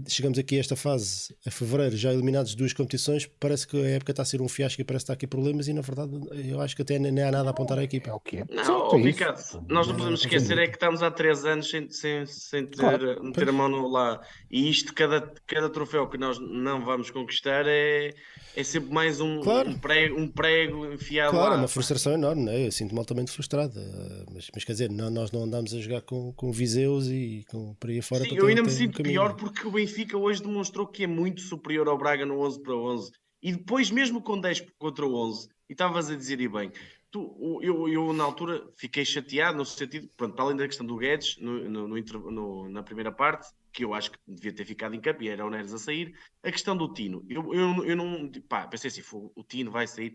[0.07, 3.29] chegamos aqui a esta fase, a fevereiro, já eliminados de duas competições.
[3.39, 5.67] Parece que a época está a ser um fiasco e parece que está aqui problemas.
[5.67, 6.11] E na verdade,
[6.49, 8.09] eu acho que até nem há nada a apontar à equipa.
[8.09, 8.45] É o que é.
[8.49, 12.25] Não, oh, Ricardo, nós não podemos esquecer é que estamos há três anos sem, sem,
[12.25, 14.21] sem ter, claro, meter a mão no lá.
[14.49, 18.13] E isto, cada, cada troféu que nós não vamos conquistar é
[18.55, 19.69] é sempre mais um, claro.
[19.69, 21.57] um, prego, um prego enfiado Claro, lá.
[21.57, 22.67] uma frustração enorme, né?
[22.67, 23.79] eu sinto-me altamente frustrado.
[23.79, 27.45] Eh, mas, mas quer dizer, não, nós não andamos a jogar com, com Viseus e
[27.49, 28.20] com, por aí fora.
[28.21, 31.41] Sim, eu ainda me sinto um pior porque o Benfica hoje demonstrou que é muito
[31.41, 33.11] superior ao Braga no 11 para 11.
[33.41, 36.71] E depois, mesmo com 10 contra 11, e estavas a dizer, e bem,
[37.09, 40.97] tu, eu, eu na altura fiquei chateado no sentido, pronto, para além da questão do
[40.97, 45.01] Guedes, no, no, no, na primeira parte, que eu acho que devia ter ficado em
[45.01, 46.13] campo e era o Neres a sair.
[46.43, 48.29] A questão do Tino, eu, eu, eu não.
[48.47, 50.13] Pá, pensei assim, o Tino vai sair.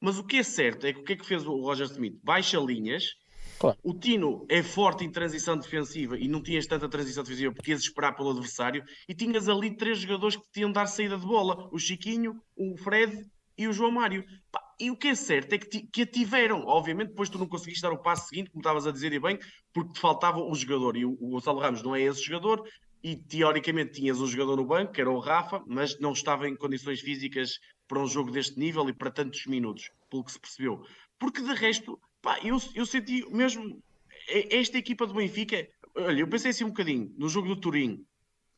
[0.00, 2.18] Mas o que é certo é que o que é que fez o Roger Smith?
[2.22, 3.14] Baixa linhas.
[3.58, 3.78] Claro.
[3.82, 7.80] O Tino é forte em transição defensiva e não tinhas tanta transição defensiva porque ias
[7.80, 11.68] esperar pelo adversário e tinhas ali três jogadores que te iam dar saída de bola:
[11.72, 13.24] o Chiquinho, o Fred
[13.56, 14.24] e o João Mário.
[14.78, 16.64] E o que é certo é que, que a tiveram.
[16.66, 19.38] Obviamente, depois tu não conseguiste dar o passo seguinte, como estavas a dizer e bem,
[19.72, 20.96] porque te faltava o jogador.
[20.96, 22.62] E o, o Gonçalo Ramos não é esse jogador,
[23.02, 26.56] e teoricamente tinhas um jogador no banco, que era o Rafa, mas não estava em
[26.56, 30.82] condições físicas para um jogo deste nível e para tantos minutos, pelo que se percebeu.
[31.18, 33.80] Porque de resto, pá, eu, eu senti mesmo
[34.28, 35.64] esta equipa do Benfica.
[35.94, 38.04] Olha, eu pensei assim um bocadinho no jogo do Turim,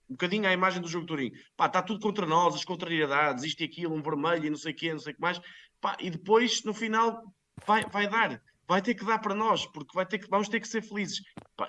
[0.08, 1.30] um bocadinho à imagem do jogo do Turim.
[1.54, 4.72] Pá, está tudo contra nós, as contrariedades, isto e aquilo, um vermelho e não sei
[4.72, 5.38] o quê, não sei o que mais.
[5.82, 7.22] Pá, e depois, no final,
[7.66, 10.60] vai, vai dar vai ter que dar para nós, porque vai ter que, vamos ter
[10.60, 11.22] que ser felizes.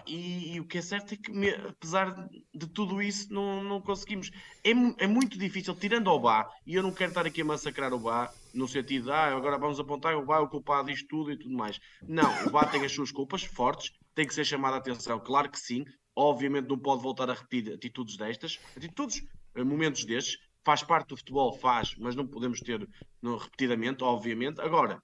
[0.05, 1.31] E, e, o que é certo é que,
[1.67, 4.29] apesar de tudo isso, não, não conseguimos.
[4.63, 7.93] É, é, muito difícil, tirando ao Bá, e eu não quero estar aqui a massacrar
[7.93, 11.07] o Bá, no sentido de ah, agora vamos apontar o Bá é o culpado disto
[11.07, 11.79] tudo e tudo mais.
[12.03, 15.49] Não, o Bá tem as suas culpas fortes, tem que ser chamado a atenção, claro
[15.49, 15.85] que sim.
[16.15, 19.23] Obviamente não pode voltar a repetir atitudes destas, atitudes,
[19.55, 22.85] eh, momentos destes, faz parte do futebol, faz, mas não podemos ter
[23.21, 24.59] no, repetidamente, obviamente.
[24.59, 25.01] Agora,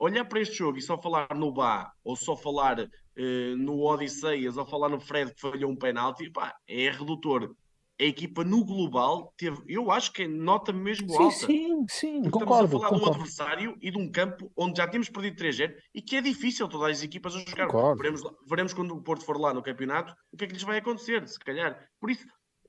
[0.00, 4.56] olhar para este jogo e só falar no Bá, ou só falar uh, no Odisseias,
[4.56, 7.54] ou falar no Fred que falhou um penalti, pá, é redutor.
[8.00, 11.46] A equipa no global teve, eu acho que é nota mesmo sim, alta.
[11.46, 12.64] Sim, sim, Porque concordo.
[12.64, 13.04] Estamos a falar concordo.
[13.04, 16.22] de um adversário e de um campo onde já temos perdido 3-0 e que é
[16.22, 17.68] difícil todas as equipas a jogar.
[17.94, 20.78] Veremos, veremos quando o Porto for lá no campeonato o que é que lhes vai
[20.78, 21.78] acontecer, se calhar.
[22.00, 22.24] Por isso,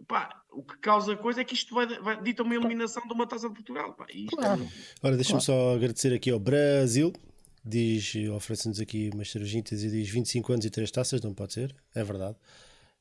[0.08, 3.28] pá, o que causa coisa é que isto vai, vai dita uma eliminação de uma
[3.28, 3.94] taça de Portugal.
[3.94, 4.64] Pá, claro.
[4.64, 5.08] É...
[5.08, 5.62] Ora, deixa-me claro.
[5.62, 7.14] só agradecer aqui ao Brasil.
[7.64, 11.76] Diz, oferece-nos aqui umas cervejitas e diz 25 anos e 3 taças, não pode ser?
[11.94, 12.36] É verdade.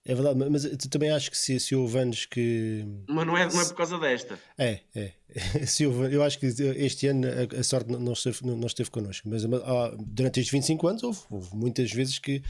[0.04, 2.86] É verdade, mas também acho que se, se houve anos que.
[3.06, 4.38] Mas não é, não é por causa desta.
[4.56, 5.12] É, é.
[5.66, 9.28] Se houve, eu acho que este ano a, a sorte não esteve, não esteve connosco,
[9.28, 12.42] mas ah, durante estes 25 anos houve, houve muitas vezes que,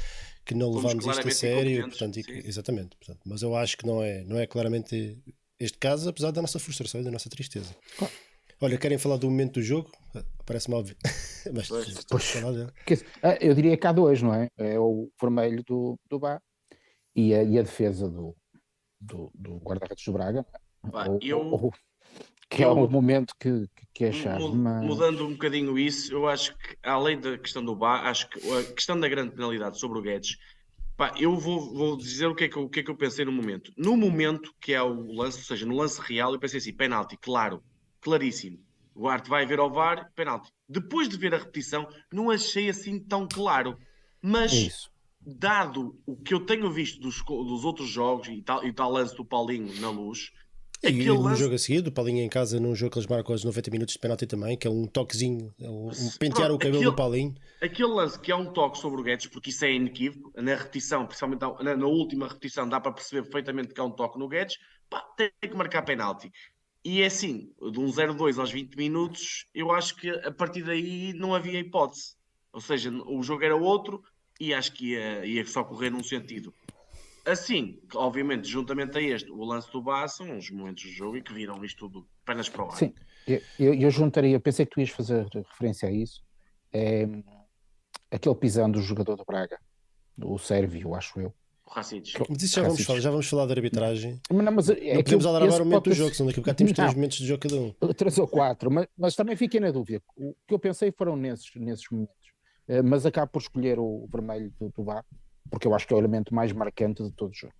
[0.51, 1.89] que não levámos isto a sério.
[1.89, 2.97] Portanto, e, exatamente.
[2.97, 5.17] Portanto, mas eu acho que não é, não é claramente
[5.61, 7.73] este caso, apesar da nossa frustração e da nossa tristeza.
[7.97, 8.13] Claro.
[8.61, 9.91] Olha, querem falar do momento do jogo?
[10.45, 10.97] Parece-me óbvio.
[11.55, 12.35] Mas pois, pois,
[13.23, 14.49] ah, eu diria que há dois, não é?
[14.59, 16.41] É o vermelho do, do Bá
[17.15, 18.37] e a, e a defesa do,
[19.01, 20.45] do, do guarda-redes do Braga.
[20.83, 21.73] ou, eu, ou,
[22.51, 24.45] que eu, é o momento que, que é chave.
[24.53, 24.85] Mas...
[24.85, 28.65] Mudando um bocadinho isso, eu acho que, além da questão do Bá, acho que a
[28.75, 30.37] questão da grande penalidade sobre o Guedes,
[30.97, 32.97] pá, eu vou, vou dizer o que, é que eu, o que é que eu
[32.97, 33.73] pensei no momento.
[33.77, 37.17] No momento que é o lance, ou seja, no lance real, eu pensei assim: penalti,
[37.17, 37.63] claro,
[38.01, 38.59] claríssimo.
[38.95, 40.51] O Arte vai ver ao VAR, penalti.
[40.69, 43.79] Depois de ver a repetição, não achei assim tão claro.
[44.21, 48.73] Mas Isso dado o que eu tenho visto dos, dos outros jogos e tal, e
[48.73, 50.33] tal lance do Paulinho na luz.
[50.83, 51.40] E no lance...
[51.40, 53.95] jogo a seguir, do Paulinho em casa, num jogo que eles marcam aos 90 minutos
[53.95, 56.97] de penalti também, que é um toquezinho, é um pentear Pronto, o cabelo aquele, do
[56.97, 57.35] Paulinho.
[57.61, 61.07] Aquele lance que é um toque sobre o Guedes, porque isso é inequívoco, na repetição,
[61.07, 64.59] principalmente na, na, última repetição, dá para perceber perfeitamente que é um toque no Guedes,
[64.88, 66.33] pá, tem que marcar penalti.
[66.83, 71.12] E é assim, de um 0-2 aos 20 minutos, eu acho que a partir daí
[71.12, 72.14] não havia hipótese.
[72.53, 74.03] Ou seja, o jogo era outro,
[74.40, 76.55] e acho que ia, ia só correr num sentido.
[77.31, 81.23] Assim, obviamente, juntamente a este, o lance do Bá são os momentos do jogo e
[81.23, 82.77] que viram isto tudo apenas para o ar.
[82.77, 82.93] Sim,
[83.59, 86.23] eu, eu juntaria, pensei que tu ias fazer referência a isso,
[86.73, 87.07] é,
[88.11, 89.59] aquele pisão do jogador do Braga,
[90.21, 91.33] o Sérvio, acho eu.
[91.73, 91.93] Mas
[92.43, 94.21] isso já vamos, falar, já vamos falar da arbitragem.
[94.29, 96.57] Mas não, mas é não podemos alargar o momento do jogo, senão daqui a bocado
[96.59, 97.95] temos três momentos de jogo cada um.
[97.95, 100.03] Três ou quatro, mas, mas também fiquei na dúvida.
[100.16, 102.16] O que eu pensei foram nesses, nesses momentos.
[102.66, 105.05] Eh, mas acabo por escolher o vermelho do, do VAR,
[105.48, 107.55] porque eu acho que é o elemento mais marcante de todo o jogo.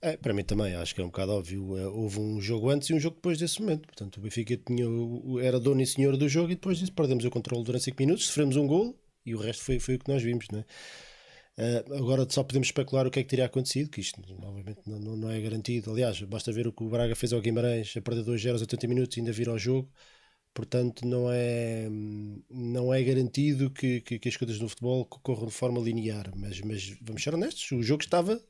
[0.00, 1.76] É, para mim também, acho que é um bocado óbvio.
[1.76, 3.86] Eh, houve um jogo antes e um jogo depois desse momento.
[3.86, 4.84] Portanto, o Benfica tinha,
[5.42, 8.26] era dono e senhor do jogo e depois disso perdemos o controle durante 5 minutos,
[8.26, 8.96] sofremos um gol
[9.26, 10.46] e o resto foi, foi o que nós vimos.
[10.52, 10.64] Não é?
[11.58, 15.00] Uh, agora só podemos especular o que é que teria acontecido, que isto obviamente não,
[15.00, 15.90] não, não é garantido.
[15.90, 18.60] Aliás, basta ver o que o Braga fez ao Guimarães a perder 2 0 aos
[18.62, 19.90] 80 minutos e ainda vir ao jogo
[20.58, 21.86] portanto não é,
[22.50, 26.60] não é garantido que, que, que, as coisas no futebol corram de forma linear, mas,
[26.62, 28.42] mas vamos ser honestos, o jogo estava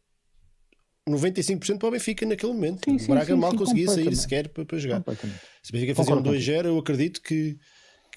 [1.07, 2.91] 95% para o Benfica naquele momento.
[2.99, 5.05] Sim, o Braga sim, mal sim, conseguia sair sequer para, para jogar.
[5.63, 7.59] Se o Benfica fazia um 2-0, eu acredito que,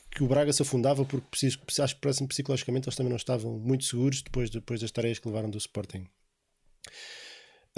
[0.09, 3.59] que o Braga se afundava porque preciso, acho que parece psicologicamente eles também não estavam
[3.59, 6.07] muito seguros depois, depois das tareias que levaram do Sporting.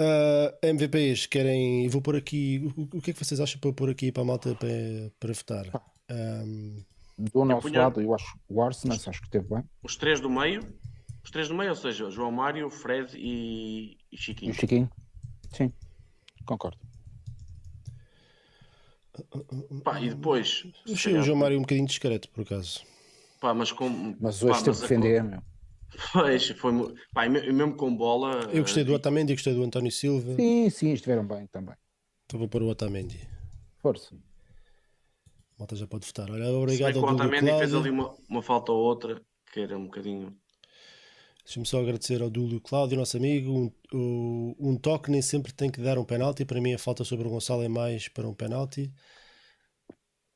[0.00, 1.88] ah, MVPs querem.
[1.88, 2.72] Vou pôr aqui.
[2.76, 4.68] O, o, que é que vocês acham para pôr aqui para a malta para,
[5.18, 5.93] para votar?
[6.10, 6.84] Um,
[7.16, 9.64] do nosso lado, eu acho o Arsenal, acho que teve bem.
[9.82, 10.60] Os três do meio,
[11.22, 14.52] os três do meio, ou seja, João Mário, Fred e, e Chiquinho.
[14.52, 14.90] E Chiquinho,
[15.52, 15.72] sim,
[16.44, 16.78] concordo.
[19.84, 20.66] Pá, e depois.
[20.92, 22.84] Achei o João Mário um bocadinho discreto, por acaso.
[23.40, 24.16] Pá, mas com.
[24.20, 25.42] Mas hoje pá, teve que defender, meu.
[26.12, 26.94] Pois, foi.
[27.12, 28.50] Pá, mesmo com bola.
[28.52, 30.34] Eu gostei do eh, Otamendi, gostei do António Silva.
[30.34, 31.76] Sim, sim, estiveram bem também.
[32.22, 33.20] Estou a pôr o Otamendi.
[33.80, 34.16] Força.
[35.58, 36.30] Malta já pode votar.
[36.30, 39.20] Olha, obrigado ao Otamendi fez ali uma, uma falta ou outra
[39.52, 40.36] que era um bocadinho.
[41.44, 43.70] Deixa-me só agradecer ao Dúlio Cláudio, nosso amigo.
[43.92, 46.44] Um, um, toque nem sempre tem que dar um penalti.
[46.44, 48.90] Para mim, a falta sobre o Gonçalo é mais para um penalti.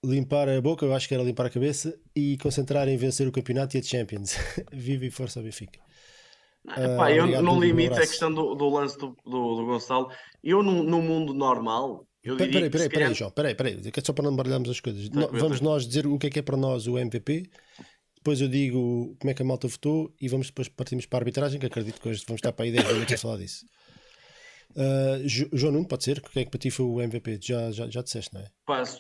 [0.05, 3.33] Limpar a boca, eu acho que era limpar a cabeça e concentrar em vencer o
[3.33, 4.37] campeonato e a Champions.
[4.71, 5.81] Viva e força Benfica.
[6.67, 10.11] Epá, uh, eu no limite a questão do, do lance do, do, do, Gonçalo.
[10.45, 12.07] Eu no, no mundo normal.
[12.29, 15.09] Eu peraí, peraí, peraí, peraí, João, peraí, peraí, é só para não baralharmos as coisas.
[15.09, 17.49] Tá, vamos nós dizer o que é que é para nós o MVP
[18.29, 21.21] depois eu digo como é que a malta votou e vamos depois partimos para a
[21.21, 23.65] arbitragem, que acredito que hoje vamos estar para aí 10 minutos a falar disso.
[24.77, 26.21] Uh, João Nuno, pode ser?
[26.21, 27.41] Quem é que para ti foi o MVP?
[27.43, 28.51] Já, já, já disseste, não é?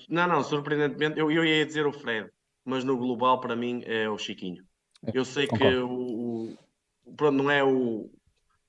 [0.09, 2.29] não, não, surpreendentemente, eu, eu ia dizer o Fred,
[2.65, 4.65] mas no global para mim é o Chiquinho.
[5.07, 5.77] É, eu sei Concordo.
[5.77, 6.57] que o,
[7.07, 8.11] o, pronto, não é o,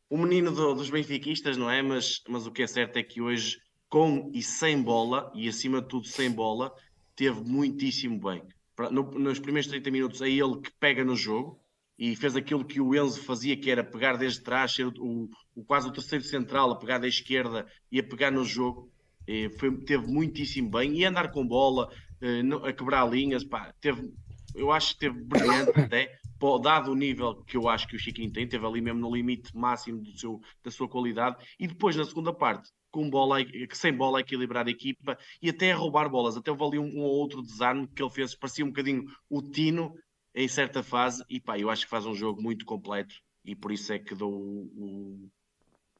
[0.09, 1.81] o menino do, dos benfiquistas, não é?
[1.81, 3.57] Mas, mas o que é certo é que hoje,
[3.89, 6.73] com e sem bola, e acima de tudo sem bola,
[7.15, 8.43] teve muitíssimo bem.
[8.91, 11.59] No, nos primeiros 30 minutos, é ele que pega no jogo
[11.97, 15.65] e fez aquilo que o Enzo fazia, que era pegar desde trás, ser o, o
[15.65, 18.89] quase o terceiro central, a pegar da esquerda e a pegar no jogo.
[19.27, 20.95] E foi, teve muitíssimo bem.
[20.95, 24.09] E andar com bola, eh, a quebrar linhas, pá, teve,
[24.55, 26.17] eu acho que teve brilhante até,
[26.61, 29.55] dado o nível que eu acho que o Chiquinho tem, teve ali mesmo no limite
[29.55, 33.37] máximo do seu, da sua qualidade, e depois na segunda parte, com bola,
[33.73, 36.37] sem bola a equilibrar a equipa e até a roubar bolas.
[36.37, 39.41] Até houve ali um, um ou outro desarme que ele fez, parecia um bocadinho o
[39.41, 39.93] Tino
[40.33, 41.23] em certa fase.
[41.29, 44.15] E pá, eu acho que faz um jogo muito completo e por isso é que
[44.15, 45.29] dou o,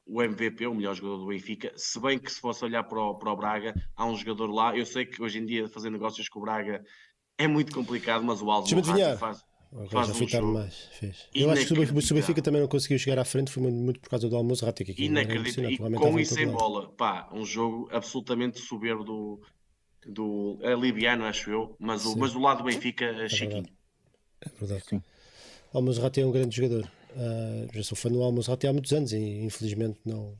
[0.05, 1.71] o MVP, o melhor jogador do Benfica.
[1.75, 4.75] Se bem que se fosse olhar para o, para o Braga, há um jogador lá.
[4.75, 6.83] Eu sei que hoje em dia fazer negócios com o Braga
[7.37, 8.71] é muito complicado, mas o Alves
[9.17, 9.48] faz.
[9.71, 10.89] Agora já um mais.
[10.93, 11.27] Fez.
[11.33, 14.27] Eu acho que o Benfica também não conseguiu chegar à frente, foi muito por causa
[14.27, 15.05] do almoço rápido aqui.
[15.05, 15.69] Inacreditável.
[15.71, 16.89] E com e sem bola.
[16.89, 19.41] Pá, um jogo absolutamente soberbo do,
[20.07, 21.75] do é libiano, acho eu.
[21.77, 23.67] Mas o, mas o lado do Benfica é, é chiquinho.
[24.41, 24.83] É verdade.
[24.89, 25.03] Sim.
[25.71, 26.89] Almoço Rati é um grande jogador.
[27.11, 30.35] Uh, já sou fã do Almoço Rati há muitos anos e infelizmente não.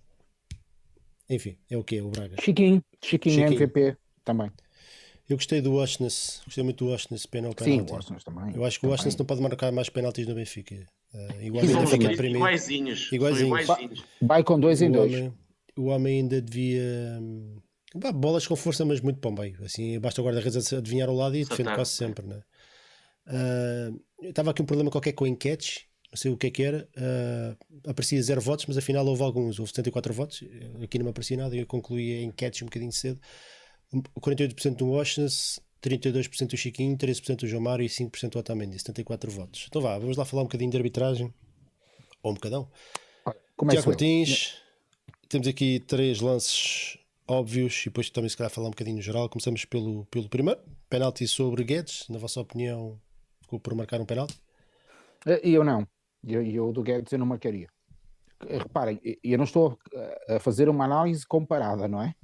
[1.29, 2.35] Enfim, é o que é o Braga.
[2.41, 3.61] Chiquinho, Chiquinho, Chiquinho.
[3.61, 4.51] MVP também.
[5.29, 6.05] Eu gostei do Washington,
[6.45, 7.85] gostei muito do Washington penal penalti.
[7.85, 8.55] Sim, o Washington também.
[8.55, 10.87] Eu acho que o Washington não pode marcar mais penaltis no Benfica.
[11.13, 12.37] Uh, igualmente fica primeiro.
[12.37, 13.11] Iguaizinhos.
[13.11, 13.67] Iguaizinhos.
[14.19, 15.13] Vai com dois em dois.
[15.13, 15.33] Homem,
[15.77, 17.19] o homem ainda devia.
[17.21, 17.57] Hum,
[18.15, 19.63] bolas com força, mas muito para o meio.
[19.63, 22.25] Assim, basta o guarda-redes adivinhar o lado e defende quase sempre.
[22.25, 22.41] Né?
[23.27, 26.63] Uh, estava aqui um problema qualquer com o enquetes, não sei o que é que
[26.63, 26.89] era.
[26.97, 30.43] Uh, aparecia zero votos, mas afinal houve alguns, houve 74 votos.
[30.83, 33.19] Aqui não me aparecia nada e eu concluí a enquetes um bocadinho cedo.
[33.93, 35.27] 48% do Washington,
[35.81, 39.65] 32% do Chiquinho, 13% do João Mário e 5% do Otamendi, 74 votos.
[39.67, 41.33] Então vá, vamos lá falar um bocadinho de arbitragem.
[42.21, 42.69] Ou um bocadão.
[43.69, 44.57] Tiago Martins,
[45.27, 46.97] temos aqui três lances
[47.27, 49.29] óbvios e depois também se calhar falar um bocadinho no geral.
[49.29, 52.07] Começamos pelo, pelo primeiro, penalti sobre Guedes.
[52.09, 52.99] Na vossa opinião,
[53.41, 54.39] ficou por marcar um penalti?
[55.25, 55.87] Eh, eu não.
[56.25, 57.69] Eu, eu do Guedes eu não marcaria.
[58.41, 59.77] Reparem, eu não estou
[60.29, 62.15] a fazer uma análise comparada, não é?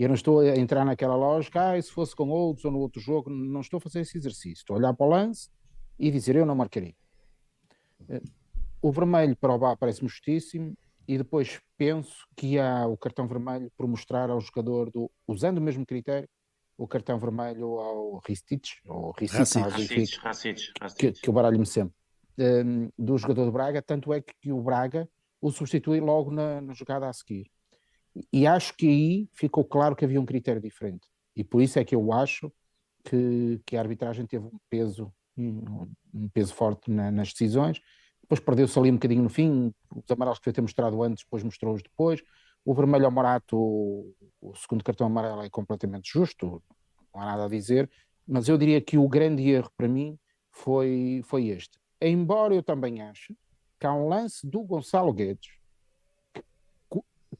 [0.00, 2.98] Eu não estou a entrar naquela lógica, ah, se fosse com outros ou no outro
[2.98, 4.62] jogo, não estou a fazer esse exercício.
[4.62, 5.50] Estou a olhar para o lance
[5.98, 6.94] e dizer, eu não marcaria.
[8.08, 8.22] Eh,
[8.80, 10.74] o vermelho para o Bá parece-me justíssimo
[11.06, 15.60] e depois penso que há o cartão vermelho por mostrar ao jogador, do, usando o
[15.60, 16.26] mesmo critério,
[16.78, 20.18] o cartão vermelho ao Ristich, ou Ristich,
[20.96, 21.94] que, que o baralho-me sempre,
[22.38, 25.06] um, ehm, do jogador do Braga, tanto é que o Braga
[25.42, 27.50] o substitui logo na, na jogada a seguir.
[28.32, 31.06] E acho que aí ficou claro que havia um critério diferente.
[31.36, 32.52] E por isso é que eu acho
[33.04, 37.80] que, que a arbitragem teve um peso, um, um peso forte na, nas decisões.
[38.22, 41.42] Depois perdeu-se ali um bocadinho no fim, os amarelos que foi ter mostrado antes, depois
[41.42, 42.22] mostrou-os depois.
[42.64, 46.62] O vermelho ao Morato, o segundo cartão amarelo é completamente justo,
[47.14, 47.90] não há nada a dizer,
[48.26, 50.18] mas eu diria que o grande erro para mim
[50.50, 51.78] foi, foi este.
[52.00, 53.36] Embora eu também ache
[53.78, 55.59] que há um lance do Gonçalo Guedes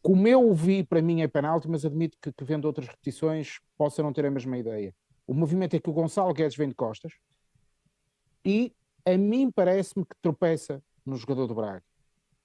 [0.02, 4.02] como eu vi, para mim é penalti, mas admito que, que vendo outras repetições possa
[4.02, 4.94] não ter a mesma ideia.
[5.26, 7.12] O movimento é que o Gonçalo Guedes vem de costas
[8.44, 11.84] e a mim parece-me que tropeça no jogador do Braga.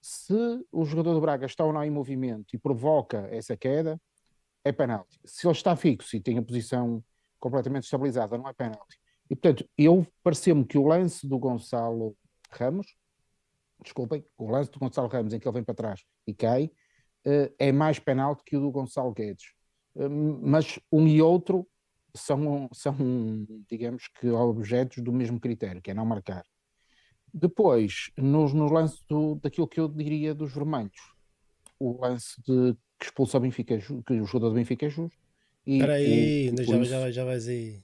[0.02, 4.00] Se o jogador do Braga está ou não em movimento e provoca essa queda,
[4.64, 5.20] é penalti.
[5.24, 7.04] Se ele está fixo e tem a posição
[7.40, 9.00] completamente estabilizada, não é penalti.
[9.30, 12.16] E portanto, eu pareceu-me que o lance do Gonçalo
[12.52, 12.96] Ramos,
[13.82, 16.72] desculpem, o lance do Gonçalo Ramos em que ele vem para trás e cai,
[17.58, 19.54] é mais penalti que o do Gonçalo Guedes.
[19.96, 20.10] Uh,
[20.42, 21.68] mas um e outro
[22.14, 22.96] são, são,
[23.70, 26.44] digamos que, objetos do mesmo critério, que é não marcar.
[27.34, 31.14] Depois, no, no lance do, daquilo que eu diria dos vermelhos,
[31.80, 35.18] o lance de que expulsa o Benfica, que o jogador do Benfica é justo.
[35.68, 37.82] Espera aí, já, já, já vais aí.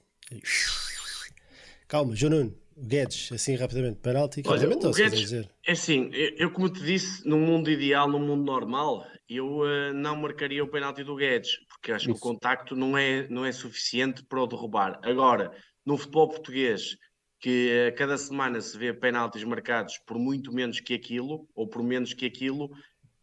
[1.86, 5.50] Calma, João Nuno, Guedes, assim rapidamente, penalti, Olha, o Guedes, dizer.
[5.66, 9.04] É assim, eu, como te disse, num mundo ideal, num mundo normal,
[9.36, 12.20] eu uh, não marcaria o penalti do Guedes, porque acho Isso.
[12.20, 14.98] que o contacto não é, não é suficiente para o derrubar.
[15.02, 15.52] Agora,
[15.84, 16.96] no futebol português,
[17.40, 21.82] que uh, cada semana se vê penaltis marcados por muito menos que aquilo, ou por
[21.82, 22.70] menos que aquilo,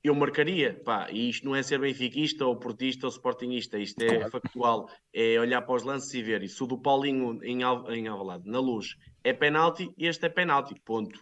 [0.04, 4.16] eu marcaria, pá, e isto não é ser benfiquista ou portista ou sportingista, isto é
[4.16, 4.32] claro.
[4.32, 7.92] factual, é olhar para os lances e ver, e se o do Paulinho em, Al
[7.92, 11.20] em Alvalade, na luz, é penalti, este é penalti, ponto.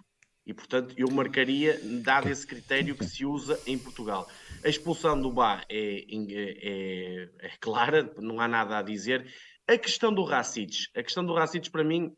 [0.48, 4.28] E portanto eu marcaria, dado esse critério que se usa em Portugal.
[4.64, 9.30] A expulsão do Bá é, é, é, clara, não há nada a dizer.
[9.68, 12.16] A questão do Racites, a questão do Racites para mim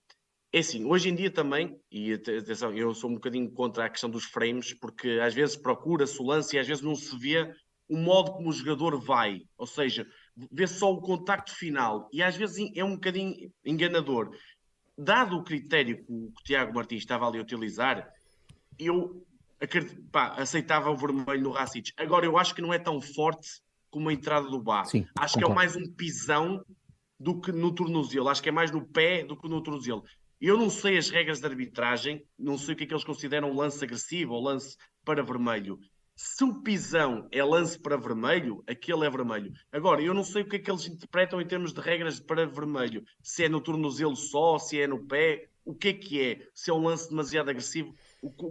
[0.54, 4.10] é assim, hoje em dia também, e atenção, eu sou um bocadinho contra a questão
[4.10, 7.52] dos frames, porque às vezes procura-se o lance e às vezes não se vê
[7.88, 10.08] o modo como o jogador vai, ou seja,
[10.52, 14.32] vê só o contacto final e às vezes é um bocadinho enganador.
[14.96, 18.08] Dado o critério que o Tiago Martins estava ali a utilizar,
[18.80, 19.26] eu
[20.12, 21.92] pá, aceitava o vermelho no Racic.
[21.98, 24.86] Agora, eu acho que não é tão forte como a entrada do Bar.
[24.86, 25.46] Sim, acho concordo.
[25.46, 26.64] que é mais um pisão
[27.20, 28.30] do que no tornozelo.
[28.30, 30.04] Acho que é mais no pé do que no tornozelo.
[30.40, 33.54] Eu não sei as regras de arbitragem, não sei o que é que eles consideram
[33.54, 35.78] lance agressivo ou lance para vermelho.
[36.16, 39.54] Se o pisão é lance para vermelho, aquele é vermelho.
[39.72, 42.46] Agora, eu não sei o que é que eles interpretam em termos de regras para
[42.46, 43.04] vermelho.
[43.22, 46.48] Se é no tornozelo só, se é no pé, o que é que é?
[46.54, 47.94] Se é um lance demasiado agressivo.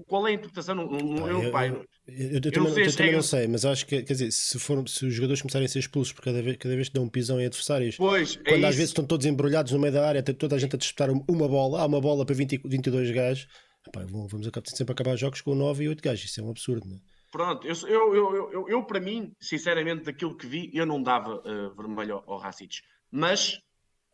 [0.07, 0.75] Qual é a interpretação?
[0.75, 3.65] Não, não, eu, pai, eu, eu, eu, também, não sei, eu também não sei, mas
[3.67, 6.41] acho que, quer dizer, se, for, se os jogadores começarem a ser expulsos por cada
[6.41, 8.91] vez, cada vez que dão um pisão em adversários, pois, é quando é às vezes
[8.91, 11.87] estão todos embrulhados no meio da área, toda a gente a disputar uma bola, há
[11.87, 13.47] uma bola para 20, 22 gajos,
[13.87, 16.97] epá, vamos sempre acabar jogos com 9 e 8 gajos, isso é um absurdo, não
[16.97, 17.01] é?
[17.31, 18.15] Pronto, eu, eu,
[18.53, 22.39] eu, eu, para mim, sinceramente, daquilo que vi, eu não dava uh, vermelho ao, ao
[22.39, 22.81] Racic.
[23.11, 23.61] Mas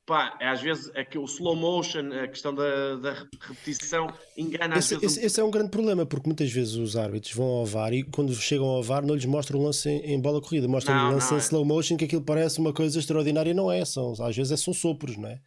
[0.06, 4.94] pá, às vezes é que o slow motion, a questão da, da repetição, engana esse,
[4.96, 5.22] esse, um...
[5.24, 8.34] esse, é um grande problema, porque muitas vezes os árbitros vão ao VAR e quando
[8.34, 11.32] chegam ao VAR não lhes mostram o lance em, em bola corrida, mostram o lance
[11.32, 11.40] em é.
[11.40, 13.84] slow motion, que aquilo parece uma coisa extraordinária, não é?
[13.84, 15.38] São, às vezes é, são sopros, não é?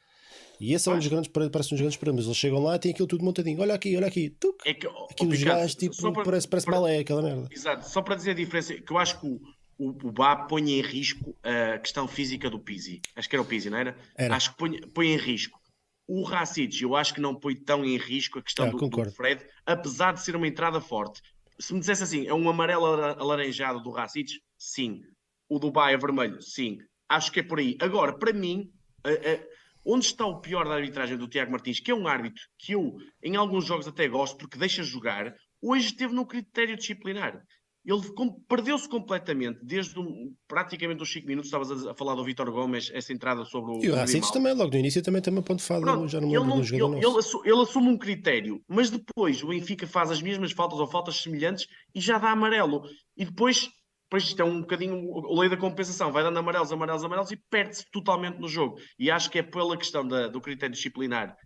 [0.60, 2.26] E esse é um dos grandes, parece um dos grandes problemas.
[2.26, 3.62] Eles chegam lá e têm aquilo tudo montadinho.
[3.62, 4.30] Olha aqui, olha aqui.
[4.30, 4.56] Tuc.
[4.66, 7.48] É que, Aquilo gajos, tipo, para, parece, parece para, balé, aquela merda.
[7.52, 7.88] Exato.
[7.88, 9.40] Só para dizer a diferença, que eu acho que o,
[9.78, 13.02] o, Bá põe em risco a questão física do Pizzi.
[13.16, 13.98] Acho que era o Pizzi, não era?
[14.16, 14.36] era.
[14.36, 15.60] Acho que põe, põe em risco.
[16.08, 19.12] O Racic, eu acho que não põe tão em risco a questão é, do, do,
[19.12, 21.22] Fred, apesar de ser uma entrada forte.
[21.60, 25.02] Se me dissesse assim, é um amarelo alaranjado do Racic, sim.
[25.50, 26.78] O do Bá é vermelho, sim.
[27.10, 27.78] Acho que é por aí.
[27.80, 28.72] Agora, para mim,
[29.04, 29.40] a, a,
[29.86, 32.98] onde está o pior da arbitragem do Tiago Martins, que é um árbitro que eu,
[33.22, 37.44] em alguns jogos, até gosto, porque deixa jogar, hoje esteve no critério disciplinar
[37.88, 38.02] ele
[38.50, 43.14] perdeu-se completamente, desde um, praticamente os 5 minutos, estavas a, falar do Vitor Gomes, essa
[43.14, 43.82] entrada sobre o.
[43.82, 46.20] E o Racites também, logo no início, também tem uma ponto de fala, Pronto, já
[46.20, 50.12] não ele, não, ele, ele, assume, ele, assume um critério, mas depois o Benfica faz
[50.12, 52.84] as mesmas faltas ou faltas semelhantes e já dá amarelo.
[53.16, 53.70] E depois,
[54.04, 57.38] depois isto é um bocadinho o lei da compensação, vai dando amarelos, amarelos, amarelos e
[57.50, 58.78] perde-se totalmente no jogo.
[59.00, 61.38] E acho que é pela questão da, do critério disciplinar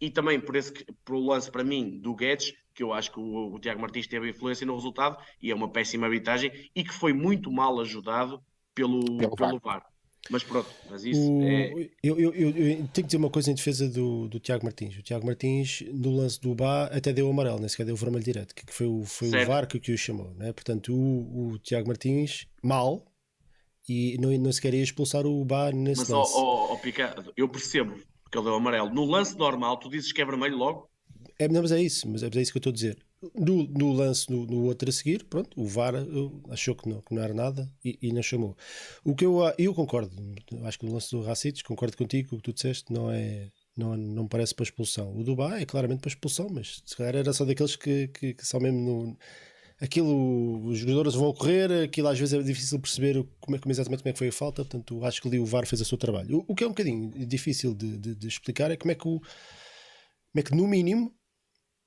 [0.00, 0.72] e também por esse
[1.04, 4.06] por o lance para mim do Guedes, que eu acho que o, o Tiago Martins
[4.06, 8.40] teve influência no resultado e é uma péssima arbitragem e que foi muito mal ajudado
[8.72, 9.84] pelo, pelo, pelo VAR.
[10.30, 11.90] Mas pronto, mas isso o, é.
[12.00, 14.96] Eu, eu, eu, tenho que dizer uma coisa em defesa do, do Tiago Martins.
[14.96, 18.22] O Tiago Martins, no lance do Bá, até deu amarelo, nem sequer deu o vermelho
[18.22, 20.32] direto, que foi o, foi o VAR que, que o chamou.
[20.34, 20.52] Né?
[20.52, 23.04] Portanto, o, o Tiago Martins, mal,
[23.88, 26.32] e não, não sequer ia expulsar o Bá nesse mas, lance.
[26.32, 28.90] Mas, oh, oh, oh, eu percebo, porque ele deu amarelo.
[28.90, 30.88] No lance normal, tu dizes que é vermelho logo?
[31.38, 32.98] É, não, mas é isso, mas é, é isso que eu estou a dizer.
[33.34, 35.94] No, no lance, no, no, outro a seguir, pronto, o VAR
[36.50, 38.56] achou que não, que não era nada e, e, não chamou.
[39.04, 40.10] O que eu, eu concordo,
[40.64, 43.48] acho que no lance do Racites, concordo contigo, o que tu disseste, não é.
[43.76, 45.16] Não, não parece para expulsão.
[45.16, 48.58] O Dubai é claramente para expulsão, mas se calhar era só daqueles que, que, que
[48.58, 49.18] mesmo no,
[49.80, 54.02] aquilo, os jogadores vão correr, aquilo às vezes é difícil perceber como é, como exatamente
[54.02, 55.96] como é que foi a falta, portanto acho que ali o VAR fez o seu
[55.96, 56.38] trabalho.
[56.38, 59.06] O, o que é um bocadinho difícil de, de, de, explicar é como é que
[59.06, 61.14] o, como é que no mínimo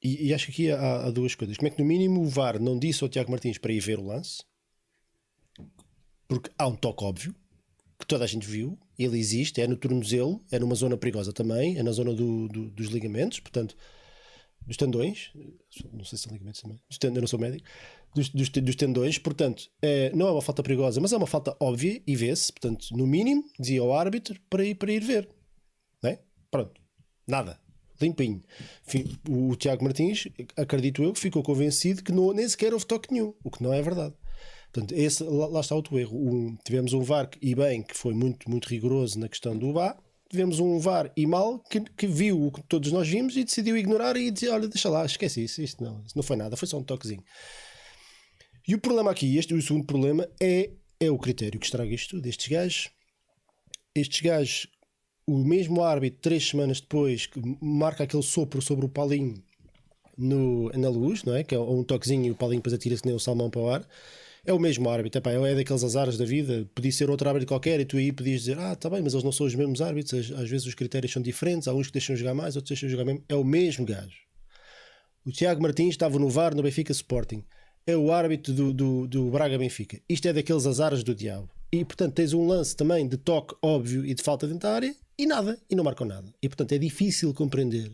[0.03, 1.57] e, e acho que aqui há, há, duas coisas.
[1.57, 3.99] Como é que, no mínimo, o VAR não disse ao Tiago Martins para ir ver
[3.99, 4.43] o lance?
[6.27, 7.35] Porque há um toque óbvio
[7.99, 11.77] que toda a gente viu, ele existe, é no tornozelo, é numa zona perigosa também,
[11.77, 13.77] é na zona do, do, dos ligamentos, portanto,
[14.65, 15.31] dos tendões,
[15.93, 17.67] não sei se são ligamentos também, eu não sou médico,
[18.15, 21.55] dos, dos, dos tendões, portanto, é, não é uma falta perigosa, mas é uma falta
[21.59, 25.29] óbvia e vê-se, portanto, no mínimo, dizia ao árbitro para ir, para ir ver,
[26.01, 26.19] não é?
[26.49, 26.81] Pronto,
[27.27, 27.59] nada,
[28.01, 28.41] limpinho.
[29.29, 30.27] O Tiago Martins,
[30.57, 33.81] acredito eu, ficou convencido que não, nem sequer houve toque nenhum, o que não é
[33.81, 34.13] verdade.
[34.71, 36.17] Portanto, esse, lá, lá está outro erro.
[36.17, 39.97] Um, tivemos um VAR e bem que foi muito, muito rigoroso na questão do VAR,
[40.29, 43.75] tivemos um VAR e mal que, que viu o que todos nós vimos e decidiu
[43.75, 46.77] ignorar e dizer: Olha, deixa lá, esquece isso, isto não, não foi nada, foi só
[46.77, 47.23] um toquezinho.
[48.65, 52.15] E o problema aqui, este o segundo problema, é, é o critério que estraga isto
[52.15, 52.25] tudo.
[52.25, 52.89] Estes gajos,
[53.93, 54.67] estes gajos,
[55.27, 59.41] o mesmo árbitro, três semanas depois, que marca aquele sopro sobre o Paulinho
[60.17, 61.43] no, na luz, não é?
[61.43, 63.87] Que é um toquezinho e o Paulinho depois atira-se nem o salmão para o ar
[64.45, 67.79] é o mesmo árbitro, epá, é daqueles azares da vida, podia ser outro árbitro qualquer
[67.79, 70.31] e tu aí podias dizer, ah, tá bem, mas eles não são os mesmos árbitros,
[70.31, 73.05] às vezes os critérios são diferentes, há uns que deixam jogar mais, outros deixam jogar
[73.05, 74.17] mesmo, é o mesmo gajo.
[75.23, 77.43] O Tiago Martins estava no VAR no Benfica Sporting,
[77.85, 79.99] é o árbitro do, do, do Braga Benfica.
[80.09, 81.49] Isto é daqueles azares do diabo.
[81.71, 84.95] E portanto tens um lance também de toque óbvio e de falta dentro da área
[85.21, 86.33] e nada, e não marcam nada.
[86.41, 87.91] E portanto é difícil compreender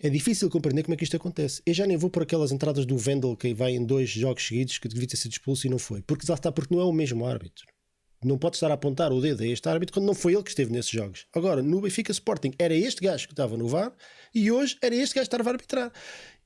[0.00, 1.60] é difícil compreender como é que isto acontece.
[1.66, 4.78] Eu já nem vou por aquelas entradas do Vendel que vai em dois jogos seguidos
[4.78, 6.02] que devia ter sido expulso e não foi.
[6.02, 7.66] Porque já está, porque não é o mesmo árbitro.
[8.24, 10.50] Não pode estar a apontar o dedo a este árbitro quando não foi ele que
[10.50, 11.26] esteve nesses jogos.
[11.34, 13.92] Agora, no Benfica Sporting era este gajo que estava no VAR
[14.32, 15.92] e hoje era este gajo que estava a arbitrar.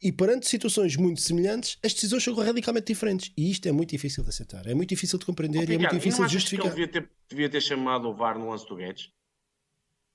[0.03, 3.33] E perante situações muito semelhantes, as decisões são radicalmente diferentes.
[3.37, 4.67] E isto é muito difícil de aceitar.
[4.67, 6.73] É muito difícil de compreender e é muito difícil de justificar.
[6.73, 9.11] Que ele devia ter, devia ter chamado o VAR no lance do Guedes?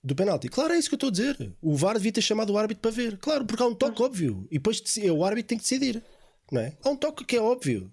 [0.08, 0.48] Do penalti.
[0.48, 1.54] Claro, é isso que eu estou a dizer.
[1.62, 3.18] O VAR devia ter chamado o árbitro para ver.
[3.18, 4.48] Claro, porque há um toque óbvio.
[4.50, 4.82] E depois
[5.12, 6.04] o árbitro tem que decidir.
[6.52, 6.74] Não é?
[6.84, 7.92] Há um toque que é óbvio.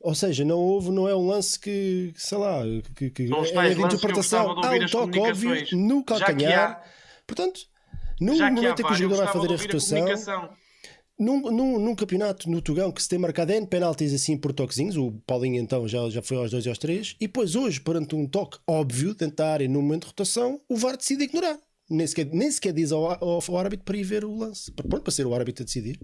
[0.00, 2.62] Ou seja, não houve, não é um lance que, sei lá,
[2.94, 4.50] que, que não é de interpretação.
[4.50, 6.72] Há um toque óbvio no calcanhar.
[6.72, 6.82] Há...
[7.26, 7.60] Portanto,
[8.20, 10.50] no momento em que o jogador vai fazer a rotação
[11.18, 14.96] num, num, num, campeonato no Tugão que se tem marcado N penaltis assim por toquezinhos,
[14.96, 18.14] o Paulinho então já, já foi aos dois e aos três, e depois hoje, perante
[18.14, 21.58] um toque óbvio dentro da área no momento de rotação, o VAR decide ignorar.
[21.88, 24.72] Nem sequer, nem sequer diz ao, ao, ao árbitro para ir ver o lance.
[24.72, 26.00] Pronto, para ser o árbitro a decidir.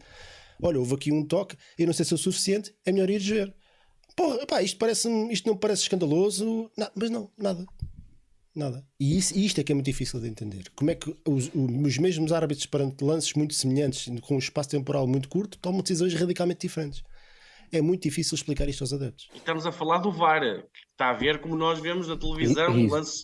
[0.62, 3.18] Olha, houve aqui um toque, eu não sei se é o suficiente, é melhor ir
[3.18, 3.54] ver.
[4.14, 7.64] Porra, pá, isto, parece isto não parece escandaloso, mas não, nada.
[8.54, 8.84] Nada.
[8.98, 10.70] E isso, isto é que é muito difícil de entender.
[10.74, 15.06] Como é que os, os mesmos árbitros, perante lances muito semelhantes, com um espaço temporal
[15.06, 17.02] muito curto, tomam decisões radicalmente diferentes?
[17.72, 19.28] É muito difícil explicar isto aos adeptos.
[19.32, 22.88] Estamos a falar do VAR, que está a ver como nós vemos na televisão, o
[22.88, 23.22] lance.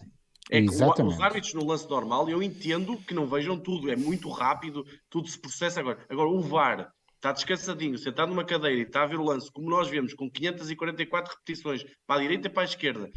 [0.49, 4.31] É que os árbitros no lance normal, eu entendo que não vejam tudo, é muito
[4.31, 6.07] rápido, tudo se processa agora.
[6.09, 9.69] Agora, o VAR está descansadinho, sentado numa cadeira e está a ver o lance, como
[9.69, 13.11] nós vemos, com 544 repetições para a direita e para a esquerda,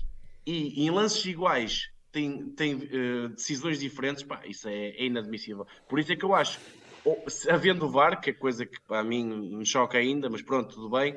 [0.43, 5.65] e em lances iguais tem, tem uh, decisões diferentes, pá, isso é, é, inadmissível.
[5.87, 6.59] Por isso é que eu acho,
[7.05, 10.41] ou, se, havendo o VAR, que é coisa que para mim me choca ainda, mas
[10.41, 11.15] pronto, tudo bem,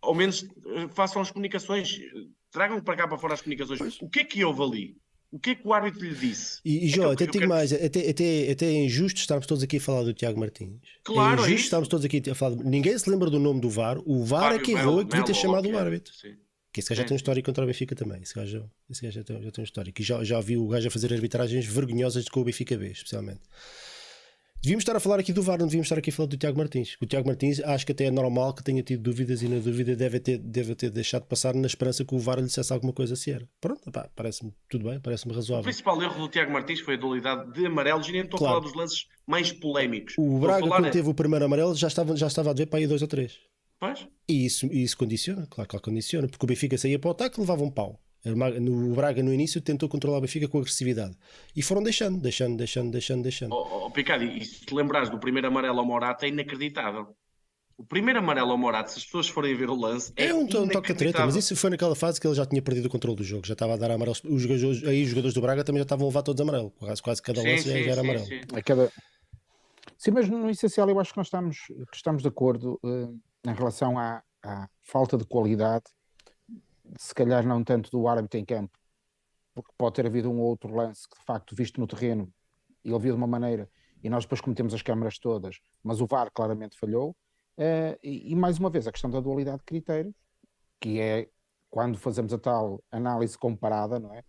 [0.00, 1.98] ao menos uh, façam as comunicações,
[2.50, 3.78] tragam para cá para fora as comunicações.
[3.78, 3.98] Pois.
[4.00, 4.96] O que é que houve ali?
[5.32, 6.60] O que é que o árbitro lhe disse?
[6.64, 7.48] E, e é João, até digo quero...
[7.48, 10.80] mais, até, até, até é injusto estarmos todos aqui a falar do Tiago Martins.
[11.04, 12.56] Claro, é injusto é estarmos todos aqui a falar.
[12.56, 13.98] Ninguém se lembra do nome do VAR.
[14.04, 16.12] O VAR Fábio é que errou e que devia ter chamado o árbitro.
[16.12, 16.36] Sim.
[16.72, 18.22] Que esse gajo já tem um histórico contra o Benfica também.
[18.22, 20.00] Esse gajo, esse gajo já, tem, já tem um histórico.
[20.00, 23.40] E já, já vi o gajo a fazer arbitragens vergonhosas com o Benfica B, especialmente.
[24.62, 26.58] Devíamos estar a falar aqui do VAR, não devíamos estar aqui a falar do Tiago
[26.58, 26.94] Martins.
[27.00, 29.96] O Tiago Martins acho que até é normal que tenha tido dúvidas e na dúvida
[29.96, 32.92] deve ter, deve ter deixado de passar na esperança que o VAR lhe dissesse alguma
[32.92, 33.48] coisa se era.
[33.58, 35.62] Pronto, parece-me tudo bem, parece-me razoável.
[35.62, 38.58] O principal erro do Tiago Martins foi a dualidade de amarelos e nem estou claro.
[38.58, 40.14] a falar dos lances mais polémicos.
[40.18, 40.90] O Braga, quando é...
[40.90, 43.38] teve o primeiro amarelo, já estava, já estava a ver para aí dois ou três.
[43.80, 44.06] Pois.
[44.28, 47.40] E isso, isso condiciona, claro que condiciona, porque o Benfica saía para o ataque e
[47.40, 47.98] levava um pau.
[48.22, 51.16] No Braga, no início, tentou controlar o Benfica com agressividade.
[51.56, 53.54] E foram deixando, deixando, deixando, deixando, deixando.
[53.54, 57.16] Oh, oh Picado, e se te lembrares do primeiro amarelo ao Morata, é inacreditável.
[57.78, 60.42] O primeiro amarelo ao Morata, se as pessoas forem ver o lance, é, é um,
[60.42, 62.90] um toque a treta, mas isso foi naquela fase que ele já tinha perdido o
[62.90, 64.14] controle do jogo, já estava a dar amarelo.
[64.24, 67.02] Os jogadores, aí os jogadores do Braga também já estavam a levar todos amarelo, quase,
[67.02, 68.26] quase cada lance sim, já era amarelo.
[68.26, 68.62] Sim, sim.
[68.62, 68.92] cada...
[69.96, 71.56] sim, mas no essencial eu acho que nós estamos,
[71.90, 75.84] que estamos de acordo uh, em relação à, à falta de qualidade,
[76.98, 78.78] se calhar não tanto do árbitro em campo,
[79.54, 82.32] porque pode ter havido um ou outro lance que de facto, visto no terreno,
[82.84, 83.68] ele viu de uma maneira
[84.02, 87.10] e nós depois cometemos as câmaras todas, mas o VAR claramente falhou.
[87.58, 90.14] Uh, e, e, mais uma vez, a questão da dualidade de critérios,
[90.80, 91.28] que é
[91.68, 94.24] quando fazemos a tal análise comparada, não é?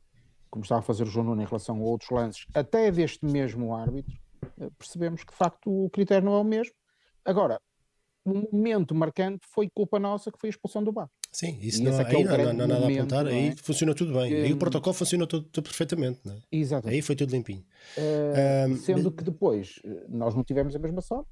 [0.49, 3.73] Como estava a fazer o João Nuno em relação a outros lances, até deste mesmo
[3.73, 4.13] árbitro,
[4.57, 6.73] uh, percebemos que de facto o critério não é o mesmo.
[7.23, 7.61] Agora,
[8.25, 11.09] um momento marcante foi culpa nossa que foi a expulsão do Bar.
[11.31, 13.55] Sim, isso não, é aí não, não, não, há nada a apontar, aí é?
[13.55, 14.29] funcionou tudo bem.
[14.29, 14.35] Que...
[14.35, 16.39] Aí o protocolo funcionou tudo, tudo perfeitamente, não é?
[16.51, 16.89] Exato.
[16.89, 17.63] Aí foi tudo limpinho.
[17.97, 19.15] Uh, um, sendo de...
[19.15, 21.31] que depois eh, nós não tivemos a mesma sorte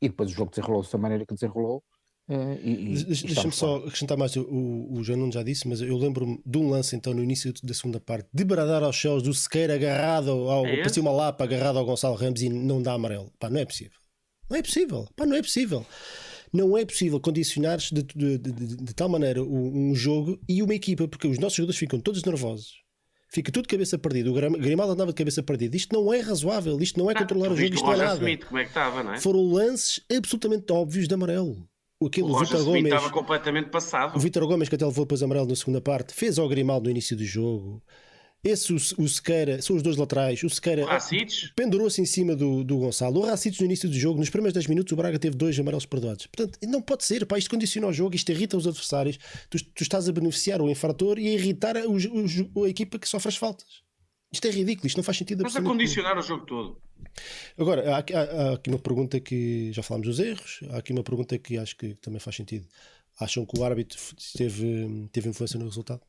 [0.00, 1.82] e depois o jogo desenrolou-se da maneira que desenrolou.
[2.28, 6.58] Uh, Deixa-me só acrescentar mais, o, o João não já disse, mas eu lembro-me de
[6.58, 10.30] um lance então no início da segunda parte, de bradar aos céus do Sequeira agarrado
[10.30, 13.32] ao, é parecia uma lapa agarrado ao Gonçalo Ramos e não dá amarelo.
[13.38, 14.01] Pá, não é possível.
[14.52, 15.08] Não é possível.
[15.16, 15.86] Pá, não é possível.
[16.52, 21.08] Não é possível condicionar de, de, de, de, tal maneira um, jogo e uma equipa,
[21.08, 22.82] porque os nossos jogadores ficam todos nervosos
[23.30, 24.30] Fica tudo de cabeça perdida.
[24.30, 25.74] O Grimaldo andava de cabeça perdida.
[25.74, 26.78] Isto não é razoável.
[26.82, 27.74] Isto não é controlar o jogo.
[27.74, 28.16] Isto não é nada.
[28.16, 29.20] Smith, como é que estava, não é?
[29.20, 31.66] Foram lances absolutamente óbvios de amarelo.
[32.04, 34.14] Aquele, o Vitor Gomes estava completamente passado.
[34.14, 36.90] O Vitor Gomes, que até levou depois amarelo na segunda parte, fez ao Grimaldo no
[36.90, 37.82] início do jogo.
[38.44, 40.42] Esse, o, o Sequeira, são os dois laterais.
[40.42, 40.84] O Sequeira
[41.54, 43.20] pendurou-se em cima do, do Gonçalo.
[43.20, 45.86] O Racites, no início do jogo, nos primeiros 10 minutos, o Braga teve dois amarelos
[45.86, 46.26] perdoados.
[46.26, 47.24] Portanto, não pode ser.
[47.24, 49.16] Pá, isto condiciona o jogo, isto irrita os adversários.
[49.48, 53.08] Tu, tu estás a beneficiar o infrator e a irritar a, a, a equipa que
[53.08, 53.82] sofre as faltas.
[54.32, 55.44] Isto é ridículo, isto não faz sentido.
[55.44, 56.80] Mas a condicionar o jogo todo.
[57.56, 61.04] Agora, há, há, há, aqui uma pergunta que já falámos dos erros, há aqui uma
[61.04, 62.66] pergunta que acho que também faz sentido.
[63.20, 63.98] Acham que o árbitro
[64.36, 66.00] teve, teve influência no resultado?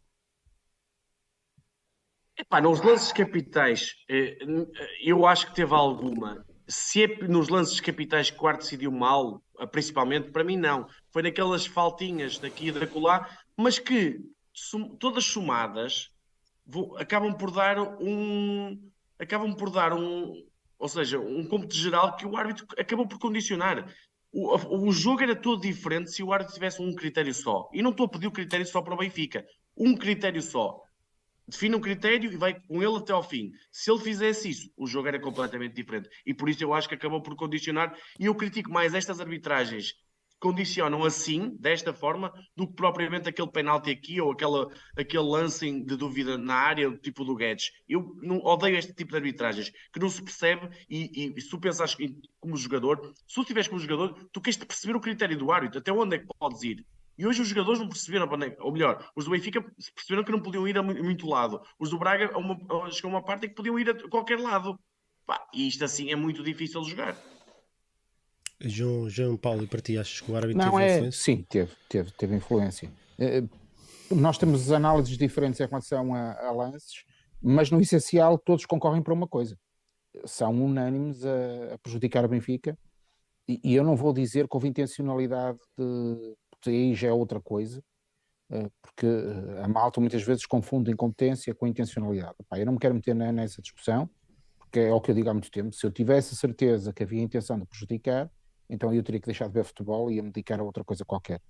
[2.35, 4.37] Epá, nos lances capitais, eh,
[5.01, 6.43] eu acho que teve alguma.
[6.67, 10.87] Se é nos lances capitais que o árbitro decidiu mal, eh, principalmente, para mim não.
[11.11, 14.19] Foi naquelas faltinhas daqui e da colar, mas que
[14.99, 16.09] todas somadas
[16.97, 18.79] acabam por dar um.
[19.19, 20.33] Acabam por dar um.
[20.79, 23.87] Ou seja, um cômputo geral que o árbitro acabou por condicionar.
[24.31, 27.69] O, o jogo era todo diferente se o árbitro tivesse um critério só.
[27.71, 29.45] E não estou a pedir o critério só para o Benfica.
[29.77, 30.82] Um critério só.
[31.47, 33.51] Define um critério e vai com ele até ao fim.
[33.71, 36.09] Se ele fizesse isso, o jogo era completamente diferente.
[36.25, 37.97] E por isso eu acho que acabou por condicionar.
[38.19, 39.93] E eu critico mais estas arbitragens
[40.43, 44.67] condicionam assim, desta forma, do que propriamente aquele penalti aqui ou aquela,
[44.97, 47.71] aquele lancing de dúvida na área, tipo do Guedes.
[47.87, 51.57] Eu não, odeio este tipo de arbitragens, que não se percebe e, e, se tu
[51.57, 51.95] pensas
[52.41, 55.93] como jogador, se tu estiveres como jogador, tu queres perceber o critério do árbitro, até
[55.93, 56.85] onde é que podes ir.
[57.17, 58.27] E hoje os jogadores não perceberam,
[58.59, 59.61] ou melhor, os do Benfica
[59.95, 61.61] perceberam que não podiam ir a muito lado.
[61.79, 62.57] Os do Braga, a uma,
[62.91, 64.79] chegou uma parte em que podiam ir a qualquer lado.
[65.25, 67.15] Pá, e isto assim é muito difícil de jogar.
[68.59, 71.11] João, João Paulo, e para ti achas que o árbitro não, teve é, influência?
[71.23, 72.91] Sim, teve, teve, teve influência.
[73.19, 73.43] Eh,
[74.09, 77.03] nós temos análises diferentes em relação a, a, lances,
[77.41, 79.57] mas no essencial todos concorrem para uma coisa.
[80.25, 82.77] São unânimes a, a prejudicar a Benfica,
[83.47, 86.35] e, e, eu não vou dizer que houve intencionalidade de.
[86.69, 87.83] Aí já é outra coisa,
[88.51, 92.35] eh, porque eh, a malta muitas vezes confunde incompetência com intencionalidade.
[92.51, 94.09] eu não me quero meter nessa discussão,
[94.57, 95.73] porque é o que eu digo há muito tempo.
[95.73, 98.29] Se eu tivesse a certeza que havia intenção de prejudicar,
[98.69, 101.05] então eu teria que deixar de ver futebol e ia me dedicar a outra coisa
[101.05, 101.41] qualquer.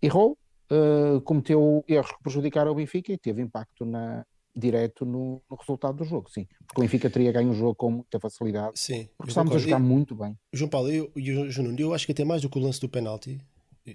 [0.00, 0.38] Errou,
[0.70, 4.24] uh, cometeu erros que prejudicaram o Benfica e teve impacto na,
[4.54, 6.46] direto no, no, resultado do jogo, sim.
[6.66, 8.78] Porque o Benfica teria ganho o jogo com muita facilidade.
[8.78, 9.08] Sim.
[9.16, 10.36] Porque estávamos a jogar muito bem.
[10.52, 12.88] João Paulo eu, e João eu acho que até mais do que o lance do
[12.88, 13.40] penalti,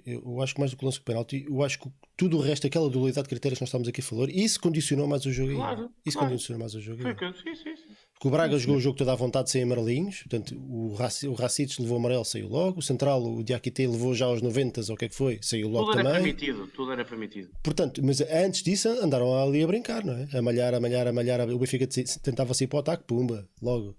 [0.06, 2.42] eu acho que mais do que o lance do penalti, eu acho que tudo o
[2.42, 5.32] resto, aquela dualidade de critérios que nós estamos aqui a falar, isso condicionou mais o
[5.32, 5.56] jogo.
[5.56, 6.34] Claro, isso claro.
[6.34, 7.02] condicionou mais o jogo.
[7.02, 7.94] Sim, sim, sim.
[8.14, 11.34] Porque o Braga jogou o jogo toda à vontade sem amarelinhos, portanto o, Raci, o
[11.34, 12.80] Racites levou amarelo, saiu logo.
[12.80, 15.68] O Central, o Diakité levou já aos 90 ou o que é que foi, saiu
[15.68, 16.14] logo tudo também.
[16.14, 17.50] Era permitido, tudo era permitido.
[17.62, 20.30] Portanto, mas antes disso andaram ali a brincar, não é?
[20.38, 21.50] A malhar, a malhar, a malhar.
[21.50, 21.86] O Benfica
[22.22, 23.98] tentava sair para o ataque, pumba, logo.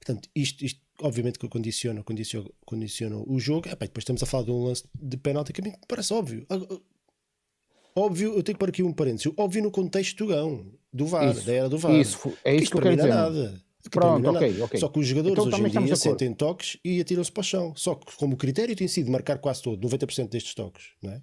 [0.00, 3.68] Portanto, isto, isto obviamente que condiciona, condiciona, condiciona o jogo.
[3.68, 6.46] Epá, depois estamos a falar de um lance de penalti que a mim parece óbvio.
[7.94, 9.32] Óbvio, eu tenho que pôr aqui um parênteses.
[9.36, 11.94] Óbvio no contexto do Gão, do VAR, isso, da era do VAR.
[11.94, 13.08] Isso, é isso que eu quero dizer.
[13.08, 13.62] nada.
[13.90, 14.80] Pronto, ok, ok.
[14.80, 17.74] Só que os jogadores então, hoje em dia sentem toques e atiram-se para o chão.
[17.76, 21.20] Só que como o critério tem sido marcar quase todo, 90% destes toques, não é?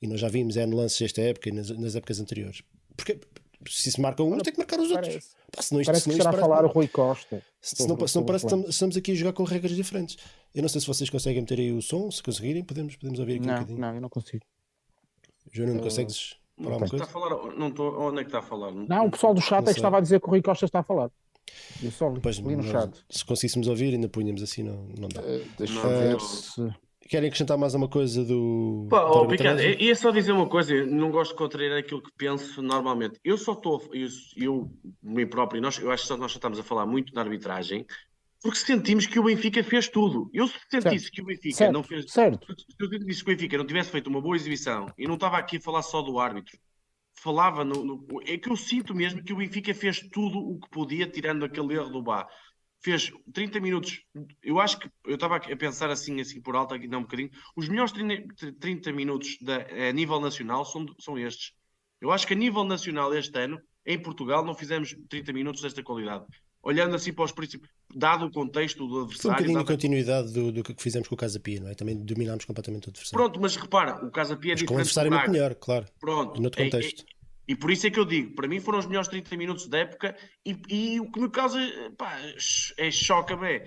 [0.00, 2.62] E nós já vimos é no lance desta época e nas, nas épocas anteriores.
[2.96, 3.20] Porque
[3.68, 5.36] se se marca um, tem que marcar os parece, outros.
[5.54, 7.42] Pá, senão isto, parece senão que a falar o Rui Costa.
[7.60, 10.16] Se não, se não parece que estamos aqui a jogar com regras diferentes.
[10.54, 13.36] Eu não sei se vocês conseguem meter aí o som, se conseguirem, podemos, podemos ouvir
[13.36, 13.78] aqui não, um bocadinho.
[13.78, 14.44] Não, eu não consigo.
[15.52, 17.04] João, não uh, consegues falar uma coisa?
[17.04, 18.72] Está a falar, não estou, onde é que está a falar?
[18.72, 20.64] Não, não o pessoal do chat é que estava a dizer que o Rui Costa
[20.64, 21.10] está a falar.
[21.82, 23.04] Eu só li, pois, li no chat.
[23.10, 25.20] Se conseguíssemos ouvir, ainda punhamos assim, não, não dá.
[25.20, 26.74] Uh, deixa eu ver se.
[27.12, 28.86] Querem acrescentar mais uma coisa do.
[28.88, 32.10] Pá, oh, Ricardo, ia só dizer uma coisa, eu não gosto de contrariar aquilo que
[32.16, 33.20] penso normalmente.
[33.22, 36.62] Eu só estou, eu, eu mim próprio, nós, eu acho que nós já estamos a
[36.62, 37.84] falar muito na arbitragem,
[38.42, 40.30] porque sentimos que o Benfica fez tudo.
[40.32, 41.12] Eu se sentisse certo.
[41.12, 41.72] que o Benfica certo.
[41.74, 42.10] não fez.
[42.10, 42.46] Certo.
[42.46, 45.36] Se eu sentisse que o Benfica não tivesse feito uma boa exibição e não estava
[45.36, 46.56] aqui a falar só do árbitro,
[47.20, 50.70] falava no, no, é que eu sinto mesmo que o Benfica fez tudo o que
[50.70, 52.26] podia, tirando aquele erro do Bá.
[52.82, 54.02] Fez 30 minutos,
[54.42, 57.30] eu acho que eu estava a pensar assim, assim por alto, aqui não um bocadinho.
[57.54, 61.52] Os melhores 30, 30 minutos da, a nível nacional são, são estes.
[62.00, 65.82] Eu acho que a nível nacional este ano, em Portugal, não fizemos 30 minutos desta
[65.82, 66.24] qualidade.
[66.60, 69.20] Olhando assim para os princípios, dado o contexto do adversário.
[69.20, 71.74] Foi um bocadinho de continuidade do, do, que fizemos com o Casa Pia, não é?
[71.74, 73.16] Também dominámos completamente o adversário.
[73.16, 74.68] Pronto, mas repara, o Casa Pia é mas diferente.
[74.68, 75.86] Com o adversário muito melhor, claro.
[76.00, 76.38] Pronto.
[76.38, 77.04] No outro contexto.
[77.04, 79.36] É, é, e por isso é que eu digo, para mim foram os melhores 30
[79.36, 81.58] minutos da época e, e o que me causa
[81.96, 82.16] pá,
[82.76, 83.62] é choca bem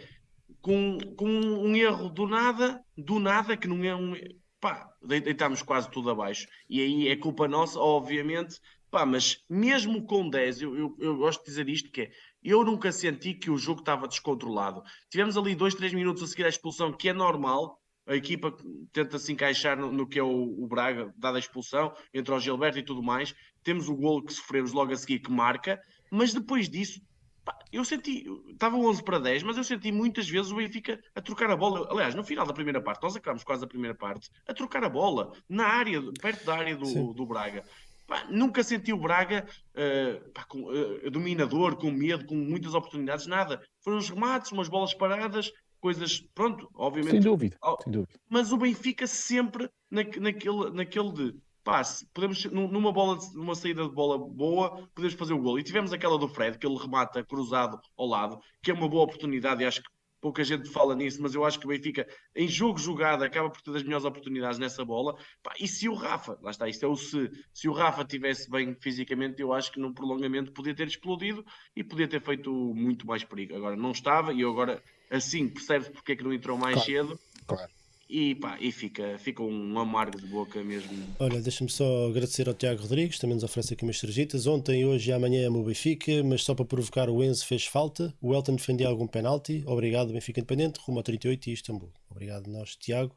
[0.62, 4.16] com, com um erro do nada, do nada, que não é um.
[4.60, 6.48] Pá, deitámos quase tudo abaixo.
[6.68, 8.60] E aí é culpa nossa, obviamente,
[8.96, 12.12] Pá, mas mesmo com 10, eu, eu, eu, gosto de dizer isto, que é,
[12.42, 14.82] eu nunca senti que o jogo estava descontrolado.
[15.10, 18.56] Tivemos ali 2, 3 minutos a seguir a expulsão, que é normal, a equipa
[18.94, 22.40] tenta se encaixar no, no que é o, o, Braga, dada a expulsão, entre o
[22.40, 23.36] Gilberto e tudo mais.
[23.66, 27.02] Temos o golo que sofremos logo a seguir, que marca, mas depois disso,
[27.44, 31.20] pá, eu senti, estava 11 para 10, mas eu senti muitas vezes o Benfica a
[31.20, 31.88] trocar a bola.
[31.92, 34.90] Aliás, no final da primeira parte, nós acabamos quase a primeira parte, a trocar a
[34.90, 37.64] bola, na área, perto da área do, do Braga.
[38.06, 43.26] Pá, nunca senti o Braga uh, pá, com, uh, dominador, com medo, com muitas oportunidades,
[43.26, 43.60] nada.
[43.82, 45.52] Foram os remates, umas bolas paradas,
[45.82, 47.14] coisas, pronto, obviamente.
[47.14, 48.14] Sem dúvida, sem dúvida.
[48.30, 51.36] Mas o Benfica sempre na, naquele, naquele de
[51.66, 55.60] passe, podemos, numa bola, numa saída de bola boa, podemos fazer o gol.
[55.60, 59.04] E tivemos aquela do Fred, que ele remata cruzado ao lado, que é uma boa
[59.04, 59.90] oportunidade e acho que
[60.22, 63.62] pouca gente fala nisso, mas eu acho que o Benfica, em jogo jogado, acaba por
[63.62, 65.18] ter as melhores oportunidades nessa bola.
[65.42, 68.50] Pá, e se o Rafa, lá está, isto é o se, se o Rafa tivesse
[68.50, 71.44] bem fisicamente, eu acho que no prolongamento podia ter explodido
[71.76, 73.56] e podia ter feito muito mais perigo.
[73.56, 76.92] Agora não estava e eu agora assim percebe porque é que não entrou mais claro,
[76.92, 77.20] cedo.
[77.48, 77.72] Claro
[78.08, 80.92] e, pá, e fica, fica um amargo de boca mesmo.
[81.20, 84.46] Olha, deixa-me só agradecer ao Tiago Rodrigues, também nos oferece aqui umas cervejitas.
[84.46, 88.14] Ontem, hoje e amanhã é o Benfica, mas só para provocar o Enzo fez falta.
[88.22, 89.64] O Elton defendia algum penalti.
[89.66, 91.92] Obrigado, Benfica Independente, rumo ao 38 e Istambul.
[92.10, 93.16] Obrigado, nós, Tiago.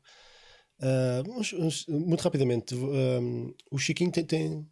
[0.80, 4.66] Uh, muito rapidamente, uh, o Chiquinho tem, tem,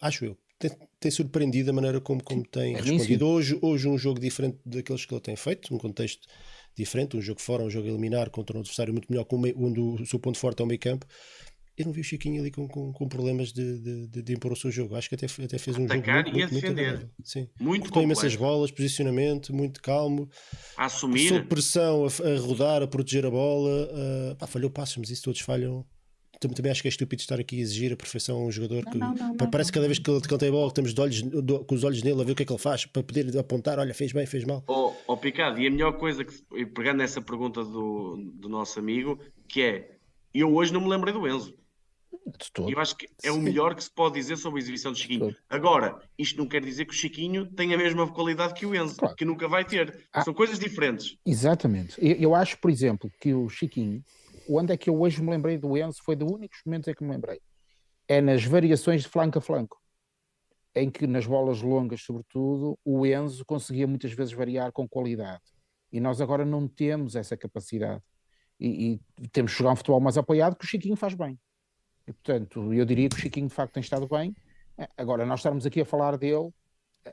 [0.00, 3.26] acho eu, tem, tem, surpreendido a maneira como, como tem é respondido.
[3.26, 6.26] Hoje, hoje, um jogo diferente daqueles que ele tem feito, um contexto
[6.76, 10.18] diferente, um jogo fora, um jogo eliminar contra um adversário muito melhor, onde o seu
[10.18, 11.06] ponto forte é o meio campo.
[11.76, 14.52] Eu não vi o Chiquinho ali com, com, com problemas de, de, de, de, impor
[14.52, 14.94] o seu jogo.
[14.94, 17.10] Acho que até, até fez um Atacar jogo muito, muito, muito defender.
[17.24, 17.48] Sim.
[17.58, 20.28] Muito Cortou imensas bolas, posicionamento, muito calmo.
[20.76, 21.28] A assumir.
[21.28, 23.88] Sob pressão, a, a, rodar, a proteger a bola.
[23.90, 25.86] Uh, pá, falhou passos, mas isso todos falham
[26.48, 28.98] também acho que é estúpido estar aqui a exigir a perfeição a um jogador que
[28.98, 31.00] não, não, não, parece que cada vez que ele, ele tem a bola estamos de
[31.00, 33.02] olhos, do, com os olhos nele a ver o que é que ele faz para
[33.02, 34.62] poder apontar, olha, fez bem, fez mal.
[34.66, 36.34] Oh, oh Picado, e a melhor coisa que
[36.66, 39.18] pegando nessa pergunta do, do nosso amigo,
[39.48, 39.96] que é
[40.34, 41.54] eu hoje não me lembrei do Enzo.
[42.68, 43.38] Eu acho que é Sim.
[43.38, 45.34] o melhor que se pode dizer sobre a exibição do Chiquinho.
[45.48, 48.96] Agora, isto não quer dizer que o Chiquinho tenha a mesma qualidade que o Enzo,
[48.96, 49.16] claro.
[49.16, 50.06] que nunca vai ter.
[50.12, 51.16] Ah, São coisas diferentes.
[51.26, 51.96] Exatamente.
[51.98, 54.04] Eu, eu acho, por exemplo, que o Chiquinho
[54.56, 57.04] onde é que eu hoje me lembrei do Enzo foi de únicos momentos em que
[57.04, 57.40] me lembrei.
[58.08, 59.80] É nas variações de flanco a flanco,
[60.74, 65.42] em que nas bolas longas, sobretudo, o Enzo conseguia muitas vezes variar com qualidade.
[65.92, 68.02] E nós agora não temos essa capacidade.
[68.58, 71.38] E, e temos que jogar um futebol mais apoiado que o Chiquinho faz bem.
[72.06, 74.34] E, portanto, eu diria que o Chiquinho de facto tem estado bem.
[74.96, 76.50] Agora, nós estarmos aqui a falar dele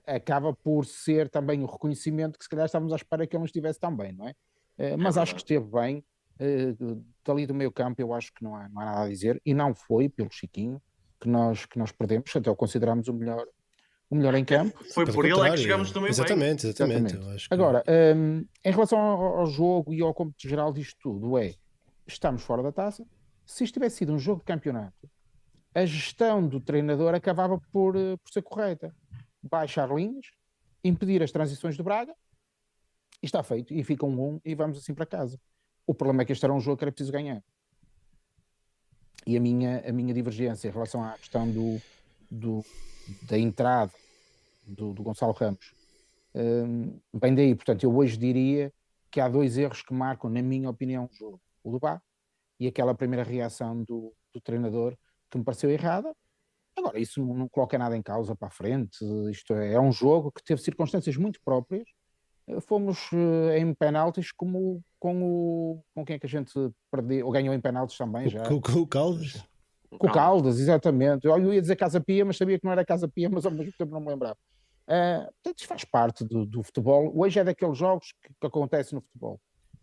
[0.05, 3.45] acaba por ser também o reconhecimento que se calhar estávamos à espera que ele não
[3.45, 4.35] estivesse tão bem, não é?
[4.77, 6.03] Eh, mas é acho que esteve bem
[6.39, 9.41] uh, dali do meio campo eu acho que não há, não há nada a dizer,
[9.45, 10.81] e não foi pelo Chiquinho
[11.19, 13.45] que nós, que nós perdemos, até o consideramos o melhor,
[14.09, 14.81] o melhor em campo.
[14.93, 16.69] Foi por ele é que chegamos também exatamente, bem.
[16.69, 17.47] Exatamente, exatamente.
[17.51, 17.83] Agora,
[18.15, 21.55] um, em relação ao, ao, jogo e ao cômputo geral disto tudo, é,
[22.07, 23.05] estamos fora da taça,
[23.45, 25.09] se isto tivesse sido um jogo de campeonato,
[25.73, 28.95] a gestão do treinador acabava por, eh, por ser correta.
[29.41, 30.25] Baixar linhas,
[30.83, 32.13] impedir as transições do Braga,
[33.21, 35.39] e está feito, e fica um 1 e vamos assim para casa.
[35.89, 37.43] O problema é que este era um jogo que era preciso ganhar.
[39.25, 41.81] E a minha, a minha divergência em relação à questão do,
[42.29, 42.63] do
[43.23, 43.91] da entrada
[44.67, 45.73] do, do Gonçalo Ramos
[46.35, 47.55] um, vem daí.
[47.55, 48.71] Portanto, eu hoje diria
[49.09, 51.41] que há dois erros que marcam, na minha opinião, o jogo.
[51.63, 51.99] O do Bá
[52.59, 54.95] e aquela primeira reação do, do treinador
[55.27, 56.15] que me pareceu errada.
[56.77, 58.99] Agora, isso não, não coloca nada em causa para a frente.
[59.31, 61.89] Isto é, é um jogo que teve circunstâncias muito próprias
[62.62, 66.54] fomos eh, em penaltis como com o com quem é que a gente
[66.91, 68.43] perdeu ou ganhou em penaltis também já.
[68.43, 69.43] com, com o Caldas?
[69.89, 71.26] Com o Caldas exatamente.
[71.26, 73.74] Eu ia dizer Casa Pia mas sabia que não era Casa Pia mas ao mesmo
[73.78, 74.38] tempo não me lembrava.
[74.88, 77.12] Uh, portanto isso faz parte do, do, futebol.
[77.16, 79.39] Hoje é daqueles jogos que, que acontecem no futebol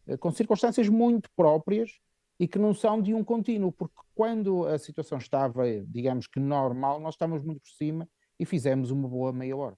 [0.09, 1.91] uh, com circunstâncias muito próprias
[2.39, 7.01] e que não são de um contínuo porque quando a situação estava digamos que normal
[7.01, 8.09] nós estávamos muito por cima
[8.39, 9.77] e fizemos uma boa meia hora.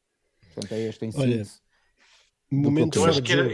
[0.55, 1.61] Portanto é este em síntese
[2.51, 3.47] Momento eu acho que era,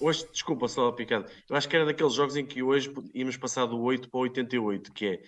[0.00, 3.66] hoje, desculpa só picado, eu acho que era daqueles jogos em que hoje íamos passar
[3.66, 5.20] do 8 para 88, que é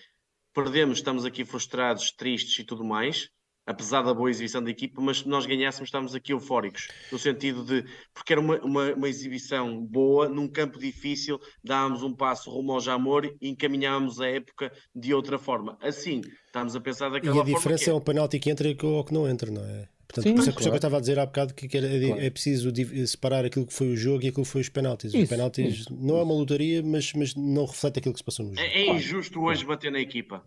[0.54, 3.28] perdemos, estamos aqui frustrados, tristes e tudo mais,
[3.66, 7.64] apesar da boa exibição da equipa, mas se nós ganhássemos estamos aqui eufóricos, no sentido
[7.64, 12.72] de, porque era uma, uma, uma exibição boa, num campo difícil, dávamos um passo rumo
[12.72, 15.76] ao Jamor e encaminhávamos a época de outra forma.
[15.82, 17.50] Assim, estamos a pensar daquela forma.
[17.50, 17.92] E a diferença é...
[17.92, 19.88] é o penalti que entra ou que não entra, não é?
[20.08, 22.06] Portanto, Sim, por isso é que eu estava a dizer há bocado que, era, é,
[22.06, 22.22] claro.
[22.22, 22.72] é preciso
[23.06, 25.12] separar aquilo que foi o jogo e aquilo que foi os penaltis.
[25.12, 28.24] Isso, os penaltis isso, não é uma lotaria, mas, mas não reflete aquilo que se
[28.24, 28.66] passou no jogo.
[28.66, 30.42] É, é injusto hoje bater na equipa.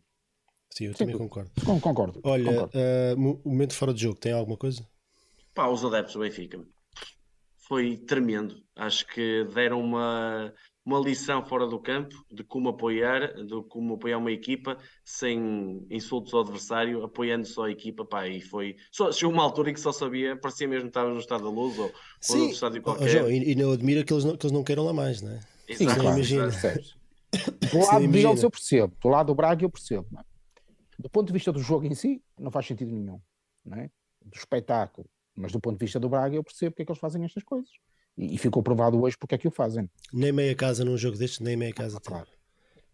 [0.72, 1.52] Sim, eu Sim, também concordo.
[1.80, 2.20] Concordo.
[2.24, 2.72] Olha, concordo.
[2.76, 4.88] Uh, momento fora de jogo, tem alguma coisa?
[5.54, 6.60] Pá, os adeptos do Benfica.
[7.68, 8.64] Foi tremendo.
[8.76, 10.52] Acho que deram uma,
[10.86, 16.34] uma lição fora do campo de como apoiar, de como apoiar uma equipa sem insultos
[16.34, 18.76] ao adversário, apoiando só a equipa, pá, e foi.
[18.92, 21.50] Só, chegou uma altura em que só sabia, parecia mesmo que estava no estado da
[21.50, 22.40] luz ou, Sim.
[22.40, 23.04] ou no estádio qualquer.
[23.04, 25.22] Oh, João, e, e, não admira que eles não, que eles não queiram lá mais,
[25.22, 25.40] não é?
[25.74, 26.50] Sim, claro, imagina.
[27.72, 30.08] Do lado deles eu percebo, do lado do Braga eu percebo.
[30.18, 30.24] É?
[30.98, 33.20] Do ponto de vista do jogo em si, não faz sentido nenhum,
[33.66, 33.90] não é?
[34.22, 35.08] Do espetáculo.
[35.36, 37.44] Mas do ponto de vista do Braga eu percebo porque é que eles fazem estas
[37.44, 37.72] coisas.
[38.22, 39.90] E, ficou provado hoje porque é que o fazem.
[40.14, 42.00] Nem meia casa num jogo destes, nem meia casa.
[42.00, 42.28] claro.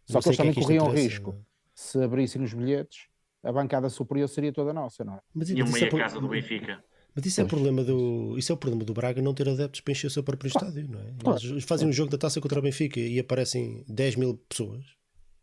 [0.05, 1.32] Só que eles também é que corriam risco.
[1.32, 1.39] Não.
[1.39, 1.41] É?
[1.75, 3.07] Se abrissem os bilhetes,
[3.43, 5.19] a bancada superior seria toda nossa, não é?
[5.34, 5.99] Mas, e a meia é por...
[5.99, 6.82] casa do Benfica.
[7.13, 9.82] Mas isso é, o problema do, isso é o problema do Braga não ter adeptos
[9.82, 10.67] para encher o seu próprio claro.
[10.67, 11.13] estádio, não é?
[11.19, 11.39] Claro.
[11.43, 14.86] Eles fazem um jogo da taça contra o Benfica e aparecem 10 mil pessoas.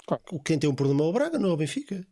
[0.07, 0.23] Claro.
[0.45, 2.07] Quem tem um problema é o Braga, não é o Benfica.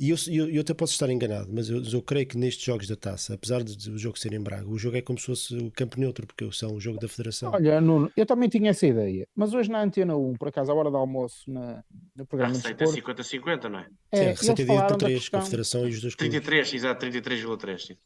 [0.00, 2.86] E eu, eu, eu, até posso estar enganado, mas eu, eu, creio que nestes jogos
[2.86, 5.56] da taça, apesar de o jogo ser em Braga, o jogo é como se fosse
[5.56, 7.50] o campo neutro, porque são o jogo da Federação.
[7.52, 10.74] Olha, Nuno, eu também tinha essa ideia, mas hoje na Antena 1, por acaso, à
[10.76, 11.82] hora do almoço, na,
[12.14, 12.54] no programa.
[12.54, 13.88] A receita é 50-50, não é?
[14.12, 15.40] é sim, a receita é dividida por 3, questão...
[15.40, 16.84] com a Federação e os dois 33, clubes.
[16.84, 17.98] exato, 33,3.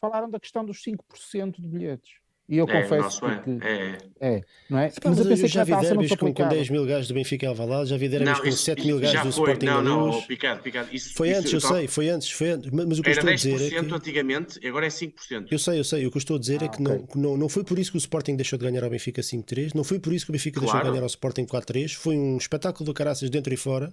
[0.00, 2.10] Falaram da questão dos 5% de bilhetes.
[2.48, 3.38] E eu é, confesso é.
[3.40, 3.98] que, é.
[4.20, 4.84] é, não é?
[4.84, 7.12] Mas, mas eu pensei eu já que vi derbys com, com 10 mil gajos do
[7.12, 10.24] Benfica em Alvalade, já vi derbys com 7 mil gajos do Sporting não, não, Luz.
[10.24, 10.88] Picado, picado.
[10.90, 12.70] Isso, foi isso, antes, eu, sei, foi antes, foi antes.
[12.70, 13.94] Mas o que Era eu estou a dizer é que...
[13.94, 15.48] antigamente, agora é 5%.
[15.50, 16.06] Eu sei, eu sei.
[16.06, 17.04] O que eu estou a dizer ah, é que, okay.
[17.14, 19.74] não, não, não foi por isso que o Sporting deixou de ganhar ao Benfica 5-3,
[19.74, 20.72] não foi por isso que o Benfica claro.
[20.72, 23.92] deixou de ganhar ao Sporting 4-3, foi um espetáculo do caraças dentro e fora.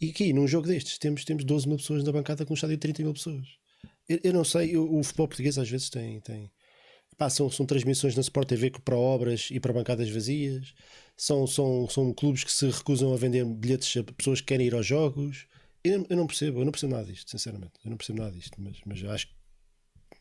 [0.00, 2.76] E aqui, num jogo destes, temos, temos 12 mil pessoas na bancada com um estádio
[2.76, 3.46] de 30 mil pessoas.
[4.08, 6.50] Eu, eu não sei, o, o futebol português às vezes tem, tem,
[7.16, 10.74] Pá, são, são transmissões na Sport TV para obras e para bancadas vazias.
[11.16, 14.74] São, são, são clubes que se recusam a vender bilhetes a pessoas que querem ir
[14.74, 15.46] aos jogos.
[15.82, 17.72] Eu, eu não percebo, eu não percebo nada disto, sinceramente.
[17.82, 19.28] Eu não percebo nada disto, mas, mas acho,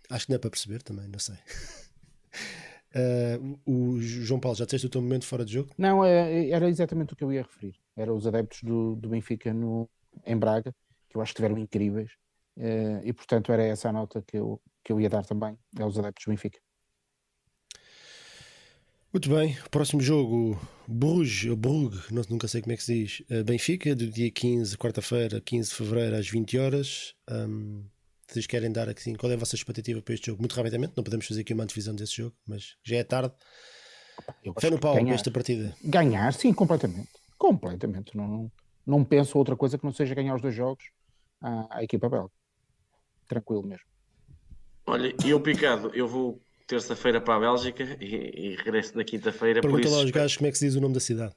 [0.09, 1.35] acho que não é para perceber também, não sei.
[2.95, 5.69] Uh, o João Paulo, já disseste o teu momento fora de jogo?
[5.77, 7.75] Não, é, era exatamente o que eu ia referir.
[7.93, 9.89] Eram os adeptos do, do Benfica no,
[10.25, 10.73] em Braga,
[11.09, 12.11] que eu acho que estiveram incríveis.
[12.55, 15.99] Uh, e portanto era essa a nota que eu, que eu ia dar também aos
[15.99, 16.57] adeptos do Benfica.
[19.15, 23.45] Muito bem, próximo jogo, Bruges, Brugge, não, nunca sei como é que se diz, uh,
[23.45, 27.15] Benfica, do dia 15, quarta-feira, 15 de fevereiro, às 20 horas.
[27.31, 27.85] Um,
[28.27, 30.41] vocês querem dar aqui, qual é a vossa expectativa para este jogo?
[30.41, 33.33] Muito rapidamente, não podemos fazer aqui uma antevisão desse jogo, mas já é tarde.
[34.59, 35.73] Fé no pau esta partida.
[35.81, 37.07] Ganhar, sim, completamente.
[37.37, 38.17] Completamente.
[38.17, 38.51] Não, não,
[38.85, 40.83] não penso outra coisa que não seja ganhar os dois jogos
[41.39, 42.33] à, à equipa belga.
[43.29, 43.85] Tranquilo mesmo.
[44.85, 49.61] Olha, eu picado, eu vou terça-feira para a Bélgica e, e regresso na quinta-feira.
[49.61, 51.35] Pergunta lá aos gajos como é que se diz o nome da cidade.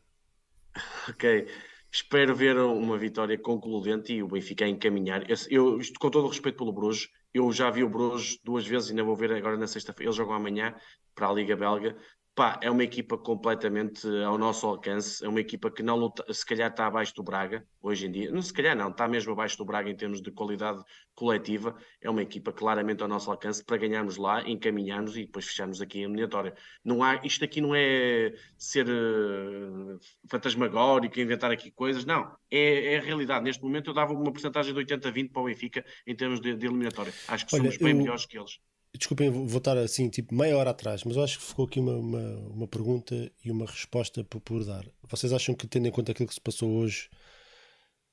[1.08, 1.46] ok.
[1.90, 5.24] Espero ver uma vitória concludente e o Benfica a encaminhar.
[5.28, 8.88] Eu, eu, com todo o respeito pelo Bruges, eu já vi o Bruges duas vezes
[8.88, 10.08] e ainda vou ver agora na sexta-feira.
[10.08, 10.74] Eles jogam amanhã
[11.14, 11.96] para a Liga Belga.
[12.38, 16.46] Pá, é uma equipa completamente ao nosso alcance, é uma equipa que não luta, se
[16.46, 19.58] calhar está abaixo do Braga hoje em dia, não se calhar não, está mesmo abaixo
[19.58, 20.80] do Braga em termos de qualidade
[21.16, 25.80] coletiva, é uma equipa claramente ao nosso alcance para ganharmos lá, encaminharmos e depois fecharmos
[25.80, 26.54] aqui a eliminatória.
[26.84, 29.98] Não há, isto aqui não é ser uh,
[30.30, 33.42] fantasmagórico, inventar aqui coisas, não, é, é, a realidade.
[33.42, 36.66] Neste momento eu dava uma porcentagem de 80-20 para o Benfica em termos de, de
[36.66, 37.12] eliminatória.
[37.26, 37.96] Acho que Olha, somos bem eu...
[37.96, 38.60] melhores que eles.
[38.96, 42.36] Desculpem voltar assim, tipo, meia hora atrás, mas eu acho que ficou aqui uma, uma,
[42.48, 44.84] uma pergunta e uma resposta por, por, dar.
[45.08, 47.08] Vocês acham que, tendo em conta aquilo que se passou hoje,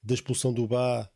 [0.03, 1.09] da expulsão do Bá,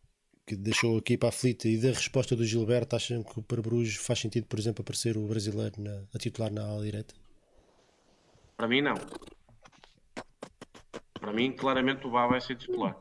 [0.48, 4.20] que deixou a equipa aflita, e da resposta do Gilberto, acham que para Bruges faz
[4.20, 7.14] sentido, por exemplo, aparecer o brasileiro na, a titular na ala direita?
[8.56, 8.96] Para mim, não.
[11.20, 12.98] Para mim, claramente, o Bá vai ser titular.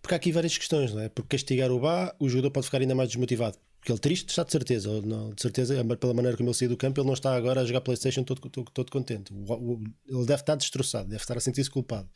[0.00, 1.08] Porque há aqui várias questões, não é?
[1.10, 4.42] Porque castigar o Bá, o jogador pode ficar ainda mais desmotivado porque ele triste está
[4.42, 7.14] de certeza, ou não, de certeza, pela maneira como ele saiu do campo, ele não
[7.14, 9.32] está agora a jogar Playstation todo, todo, todo contente.
[9.32, 12.08] O, o, ele deve estar destroçado, deve estar a sentir-se culpado.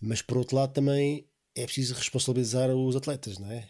[0.00, 3.68] Mas por outro lado também é preciso responsabilizar os atletas, não é?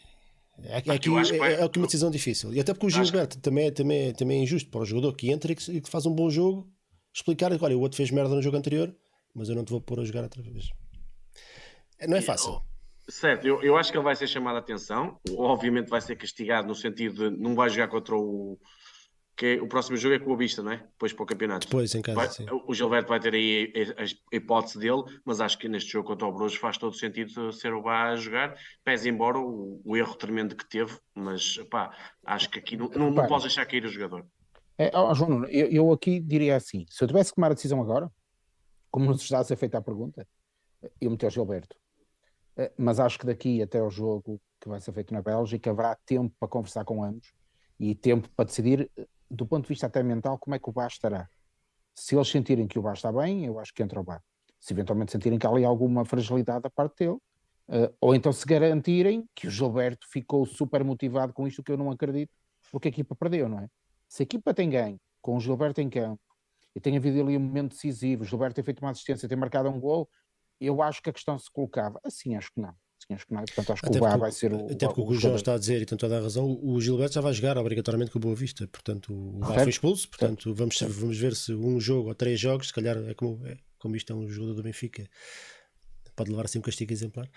[0.62, 2.52] É, é, aqui, é, é, uma decisão difícil.
[2.54, 5.30] E até porque o Gilberto também, é, também, também é injusto para o jogador que
[5.30, 6.70] entra e que, que faz um bom jogo,
[7.12, 8.94] explicar, olha, o outro fez merda no jogo anterior,
[9.34, 10.68] mas eu não te vou pôr a jogar outra vez.
[12.08, 12.60] Não é fácil.
[13.08, 15.18] Certo, eu, eu acho que ele vai ser chamado a atenção.
[15.36, 18.58] Obviamente vai ser castigado no sentido de não vai jogar contra o.
[19.36, 20.76] Que é, o próximo jogo é com o Vista, não é?
[20.76, 21.66] Depois para o campeonato.
[21.66, 22.46] Depois, em casa, vai, sim.
[22.66, 26.26] O Gilberto vai ter aí a, a, hipótese dele, mas acho que neste jogo contra
[26.28, 28.56] o Bruges faz todo sentido ser o Bá a jogar.
[28.84, 31.90] Pese embora o, o, erro tremendo que teve, mas pá,
[32.24, 34.24] acho que aqui não, não, não posso deixar cair o jogador.
[34.78, 37.82] É, oh, João, eu, eu aqui diria assim: se eu tivesse que tomar a decisão
[37.82, 38.10] agora,
[38.88, 40.26] como nos está a ser feita a pergunta,
[41.00, 41.76] eu meter o Gilberto
[42.76, 46.34] mas acho que daqui até ao jogo que vai ser feito na Bélgica haverá tempo
[46.38, 47.32] para conversar com ambos
[47.78, 48.90] e tempo para decidir,
[49.30, 51.28] do ponto de vista até mental, como é que o Bar estará.
[51.94, 54.22] Se eles sentirem que o Bar está bem, eu acho que entra o Bar.
[54.60, 57.18] Se eventualmente sentirem que há ali alguma fragilidade da parte dele,
[57.68, 61.76] uh, ou então se garantirem que o Gilberto ficou super motivado com isto, que eu
[61.76, 62.32] não acredito,
[62.70, 63.68] porque a equipa perdeu, não é?
[64.08, 66.20] Se a equipa tem ganho, com o Gilberto em campo,
[66.74, 69.68] e tem havido ali um momento decisivo, o Gilberto tem feito uma assistência, tem marcado
[69.68, 70.08] um gol,
[70.60, 72.00] eu acho que a questão se colocava.
[72.04, 72.68] Assim, acho que não.
[72.70, 73.44] Assim, acho que não.
[73.44, 74.66] Portanto, acho que até o vai ser o.
[74.66, 76.80] Até porque o, o, o João está a dizer, e tem toda a razão, o
[76.80, 78.66] Gilberto já vai jogar obrigatoriamente com o Boa Vista.
[78.68, 80.08] Portanto, o VAR foi expulso.
[80.08, 83.58] Portanto, vamos, vamos ver se um jogo ou três jogos, se calhar é como, é,
[83.78, 85.08] como isto é um jogador do Benfica,
[86.16, 87.28] pode levar assim um castigo exemplar.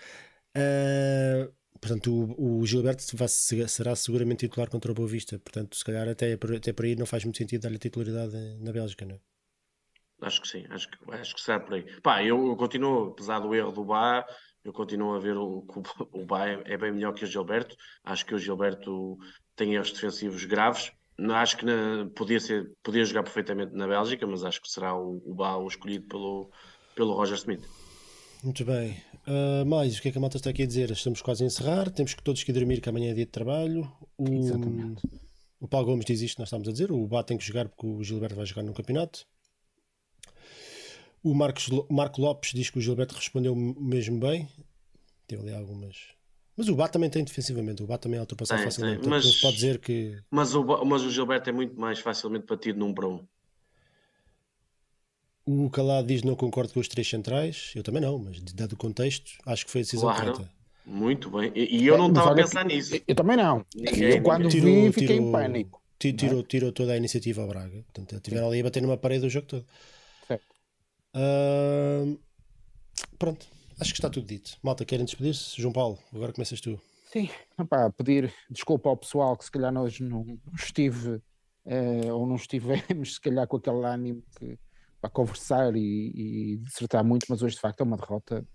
[0.56, 5.38] Uh, portanto, o, o Gilberto vai, será seguramente titular contra o Boa Vista.
[5.38, 9.04] Portanto, se calhar até, até por aí não faz muito sentido dar-lhe titularidade na Bélgica,
[9.04, 9.20] não é?
[10.20, 12.00] Acho que sim, acho que, acho que será por aí.
[12.02, 14.26] Pá, eu, eu continuo, apesar do erro do Bá,
[14.64, 17.76] eu continuo a ver o, o, o Bá é, é, bem melhor que o Gilberto.
[18.04, 19.16] Acho que o Gilberto
[19.54, 20.92] tem erros defensivos graves.
[21.18, 25.22] Acho que na, podia, ser, podia jogar perfeitamente na Bélgica, mas acho que será o,
[25.24, 26.50] o Bá o escolhido pelo,
[26.94, 27.64] pelo Roger Smith.
[28.42, 28.96] Muito bem.
[29.26, 30.90] Uh, mais, o que é que a malta está aqui a dizer?
[30.90, 31.90] Estamos quase a encerrar.
[31.90, 33.90] Temos que todos que dormir, que amanhã é dia de trabalho.
[34.16, 35.02] O, Exatamente.
[35.60, 36.92] O Paulo Gomes diz isto, nós estamos a dizer.
[36.92, 39.26] O Bá tem que jogar porque o Gilberto vai jogar no campeonato.
[41.22, 44.48] O Marcos, Marco Lopes diz que o Gilberto respondeu mesmo bem.
[45.26, 45.96] Teve ali algumas.
[46.56, 47.82] Mas o Bá também tem defensivamente.
[47.82, 49.02] O Bá também é ultrapassar facilmente.
[49.02, 50.18] Tem, mas, pode dizer que.
[50.30, 53.24] Mas o, mas o Gilberto é muito mais facilmente batido num para um.
[55.46, 57.72] O Calado diz não concordo com os três centrais.
[57.74, 60.32] Eu também não, mas dado o contexto, acho que foi a decisão claro.
[60.32, 60.52] correta.
[60.84, 61.52] Muito bem.
[61.54, 63.00] E, e eu não estava a pensar nisso.
[63.06, 63.64] Eu também não.
[63.74, 65.82] Ninguém, eu quando tirou, vi fiquei tirou, em pânico.
[65.98, 67.84] Tirou, tirou toda a iniciativa ao Braga.
[67.92, 69.66] Portanto, tiveram ali a bater numa parede o jogo todo.
[71.14, 72.18] Uh,
[73.18, 73.46] pronto,
[73.80, 74.56] acho que está tudo dito.
[74.62, 75.60] Malta, querem despedir-se?
[75.60, 76.80] João Paulo, agora começas tu.
[77.06, 81.22] Sim, opá, pedir desculpa ao pessoal que se calhar hoje não estive
[81.64, 84.58] uh, ou não estivemos, se calhar com aquele ânimo que,
[85.00, 88.46] para conversar e, e dissertar muito, mas hoje de facto é uma derrota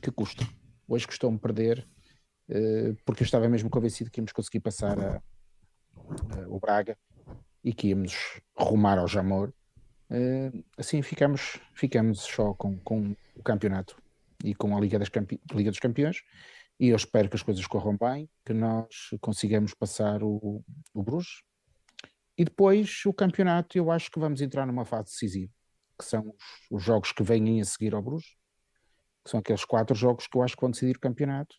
[0.00, 0.46] que custa.
[0.86, 1.84] Hoje custou-me perder,
[2.48, 6.96] uh, porque eu estava mesmo convencido que íamos conseguir passar a, a, o Braga
[7.64, 9.52] e que íamos rumar ao Jamor
[10.10, 14.00] Uh, assim ficamos, ficamos só com, com o campeonato
[14.44, 15.40] e com a Liga, das Campe...
[15.52, 16.22] Liga dos Campeões.
[16.78, 21.42] E eu espero que as coisas corram bem, que nós consigamos passar o, o Bruges.
[22.36, 25.52] E depois o campeonato, eu acho que vamos entrar numa fase decisiva,
[25.98, 28.36] que são os, os jogos que vêm a seguir ao Bruges,
[29.24, 31.56] que são aqueles quatro jogos que eu acho que vão decidir o campeonato.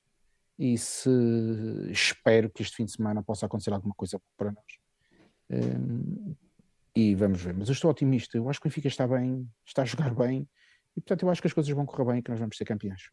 [0.60, 1.10] E se
[1.92, 4.66] espero que este fim de semana possa acontecer alguma coisa para nós.
[5.50, 6.36] Um,
[6.98, 7.54] e vamos ver.
[7.54, 10.50] Mas eu estou otimista, eu acho que o Benfica está bem, está a jogar bem,
[10.96, 12.66] e portanto eu acho que as coisas vão correr bem e que nós vamos ser
[12.66, 13.12] campeões.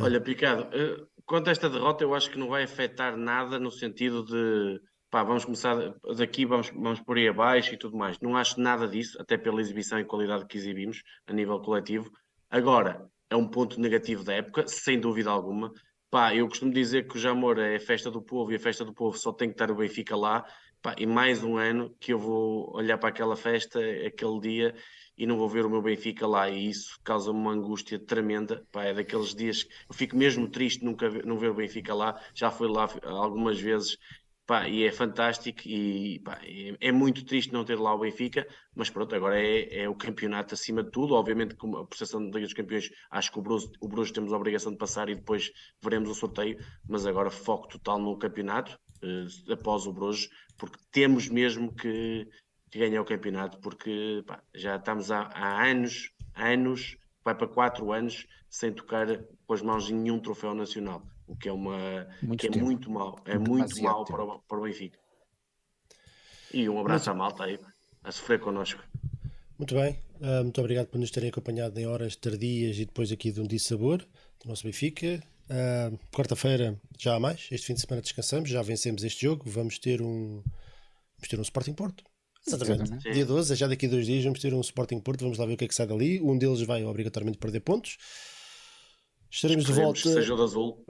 [0.00, 3.70] Olha, Picado, eh, quanto a esta derrota, eu acho que não vai afetar nada no
[3.70, 4.80] sentido de
[5.10, 5.76] pá, vamos começar
[6.16, 8.18] daqui, vamos, vamos por aí abaixo e tudo mais.
[8.18, 12.10] Não acho nada disso, até pela exibição e qualidade que exibimos a nível coletivo.
[12.50, 15.72] Agora, é um ponto negativo da época, sem dúvida alguma.
[16.10, 18.84] Pá, eu costumo dizer que o Jamor é a festa do povo e a festa
[18.84, 20.44] do povo só tem que estar o Benfica lá
[20.80, 24.74] Pá, e mais um ano que eu vou olhar para aquela festa, aquele dia,
[25.16, 28.64] e não vou ver o meu Benfica lá, e isso causa-me uma angústia tremenda.
[28.70, 31.92] Pá, é daqueles dias que eu fico mesmo triste nunca ver, não ver o Benfica
[31.94, 32.20] lá.
[32.32, 33.98] Já fui lá algumas vezes,
[34.46, 35.62] pá, e é fantástico.
[35.66, 39.82] E pá, é, é, muito triste não ter lá o Benfica, mas pronto, agora é,
[39.82, 41.14] é o campeonato acima de tudo.
[41.14, 44.32] Obviamente, com a processão da Liga dos Campeões, acho que o Bruges, o Bruges temos
[44.32, 45.50] a obrigação de passar e depois
[45.82, 46.56] veremos o sorteio,
[46.88, 48.78] mas agora foco total no campeonato.
[49.02, 52.28] Uh, após o Bruges, porque temos mesmo que,
[52.70, 57.92] que ganhar o campeonato, porque pá, já estamos há, há, anos, anos, vai para quatro
[57.92, 59.06] anos, sem tocar
[59.46, 62.90] com as mãos em nenhum troféu nacional, o que é, uma, muito, que é muito
[62.90, 64.98] mal, é muito mal para o, para o Benfica.
[66.52, 67.58] E um abraço à malta aí,
[68.02, 68.82] a sofrer connosco.
[69.58, 73.30] Muito bem, uh, muito obrigado por nos terem acompanhado em horas tardias e depois aqui
[73.30, 73.98] de um dia sabor
[74.40, 75.22] do nosso Benfica.
[75.50, 77.48] Uh, Quarta-feira já há mais.
[77.50, 79.44] Este fim de semana descansamos, já vencemos este jogo.
[79.46, 80.42] Vamos ter um,
[81.16, 82.04] vamos ter um Sporting Porto.
[82.46, 82.82] Exatamente.
[82.82, 83.12] Exatamente.
[83.12, 85.22] Dia 12, já daqui a dois dias, vamos ter um Sporting Porto.
[85.22, 86.20] Vamos lá ver o que é que sai dali.
[86.20, 87.96] Um deles vai obrigatoriamente perder pontos.
[89.30, 90.00] Estaremos de volta.
[90.00, 90.84] Seja o de azul.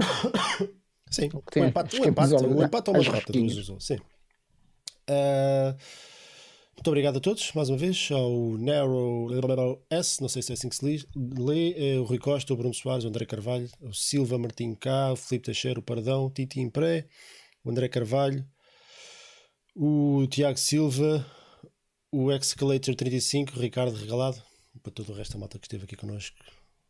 [1.11, 3.81] Sim, um empate, um empate, um empate ou uma derrota do azul.
[3.81, 3.97] Sim.
[5.09, 5.75] Uh,
[6.79, 10.69] muito obrigado a todos, mais uma vez, ao Narrow S, não sei se é assim
[10.69, 14.39] que se lê, é o Rui Costa, o Bruno Soares, o André Carvalho, o Silva
[14.39, 17.07] Martim K, o Filipe Teixeira, o Pardão, o Titi Impré,
[17.65, 18.47] o André Carvalho,
[19.75, 21.27] o Tiago Silva,
[22.13, 24.41] o Excalator 35, o Ricardo Regalado,
[24.81, 26.37] para todo o resto da malta que esteve aqui connosco.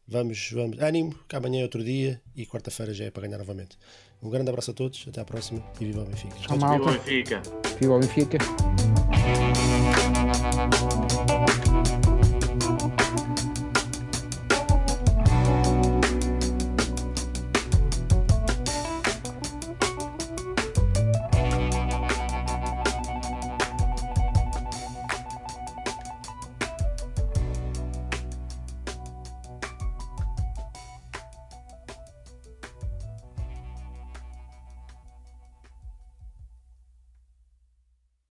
[0.06, 0.78] Vamos, vamos.
[0.80, 3.78] Ânimo, que amanhã é outro dia e quarta-feira já é para ganhar novamente.
[4.22, 6.36] Um grande abraço a todos, até à próxima e viva o Benfica.
[6.36, 7.42] Viva o Benfica.
[7.80, 8.38] Viva o Benfica.
[9.28, 11.28] Thank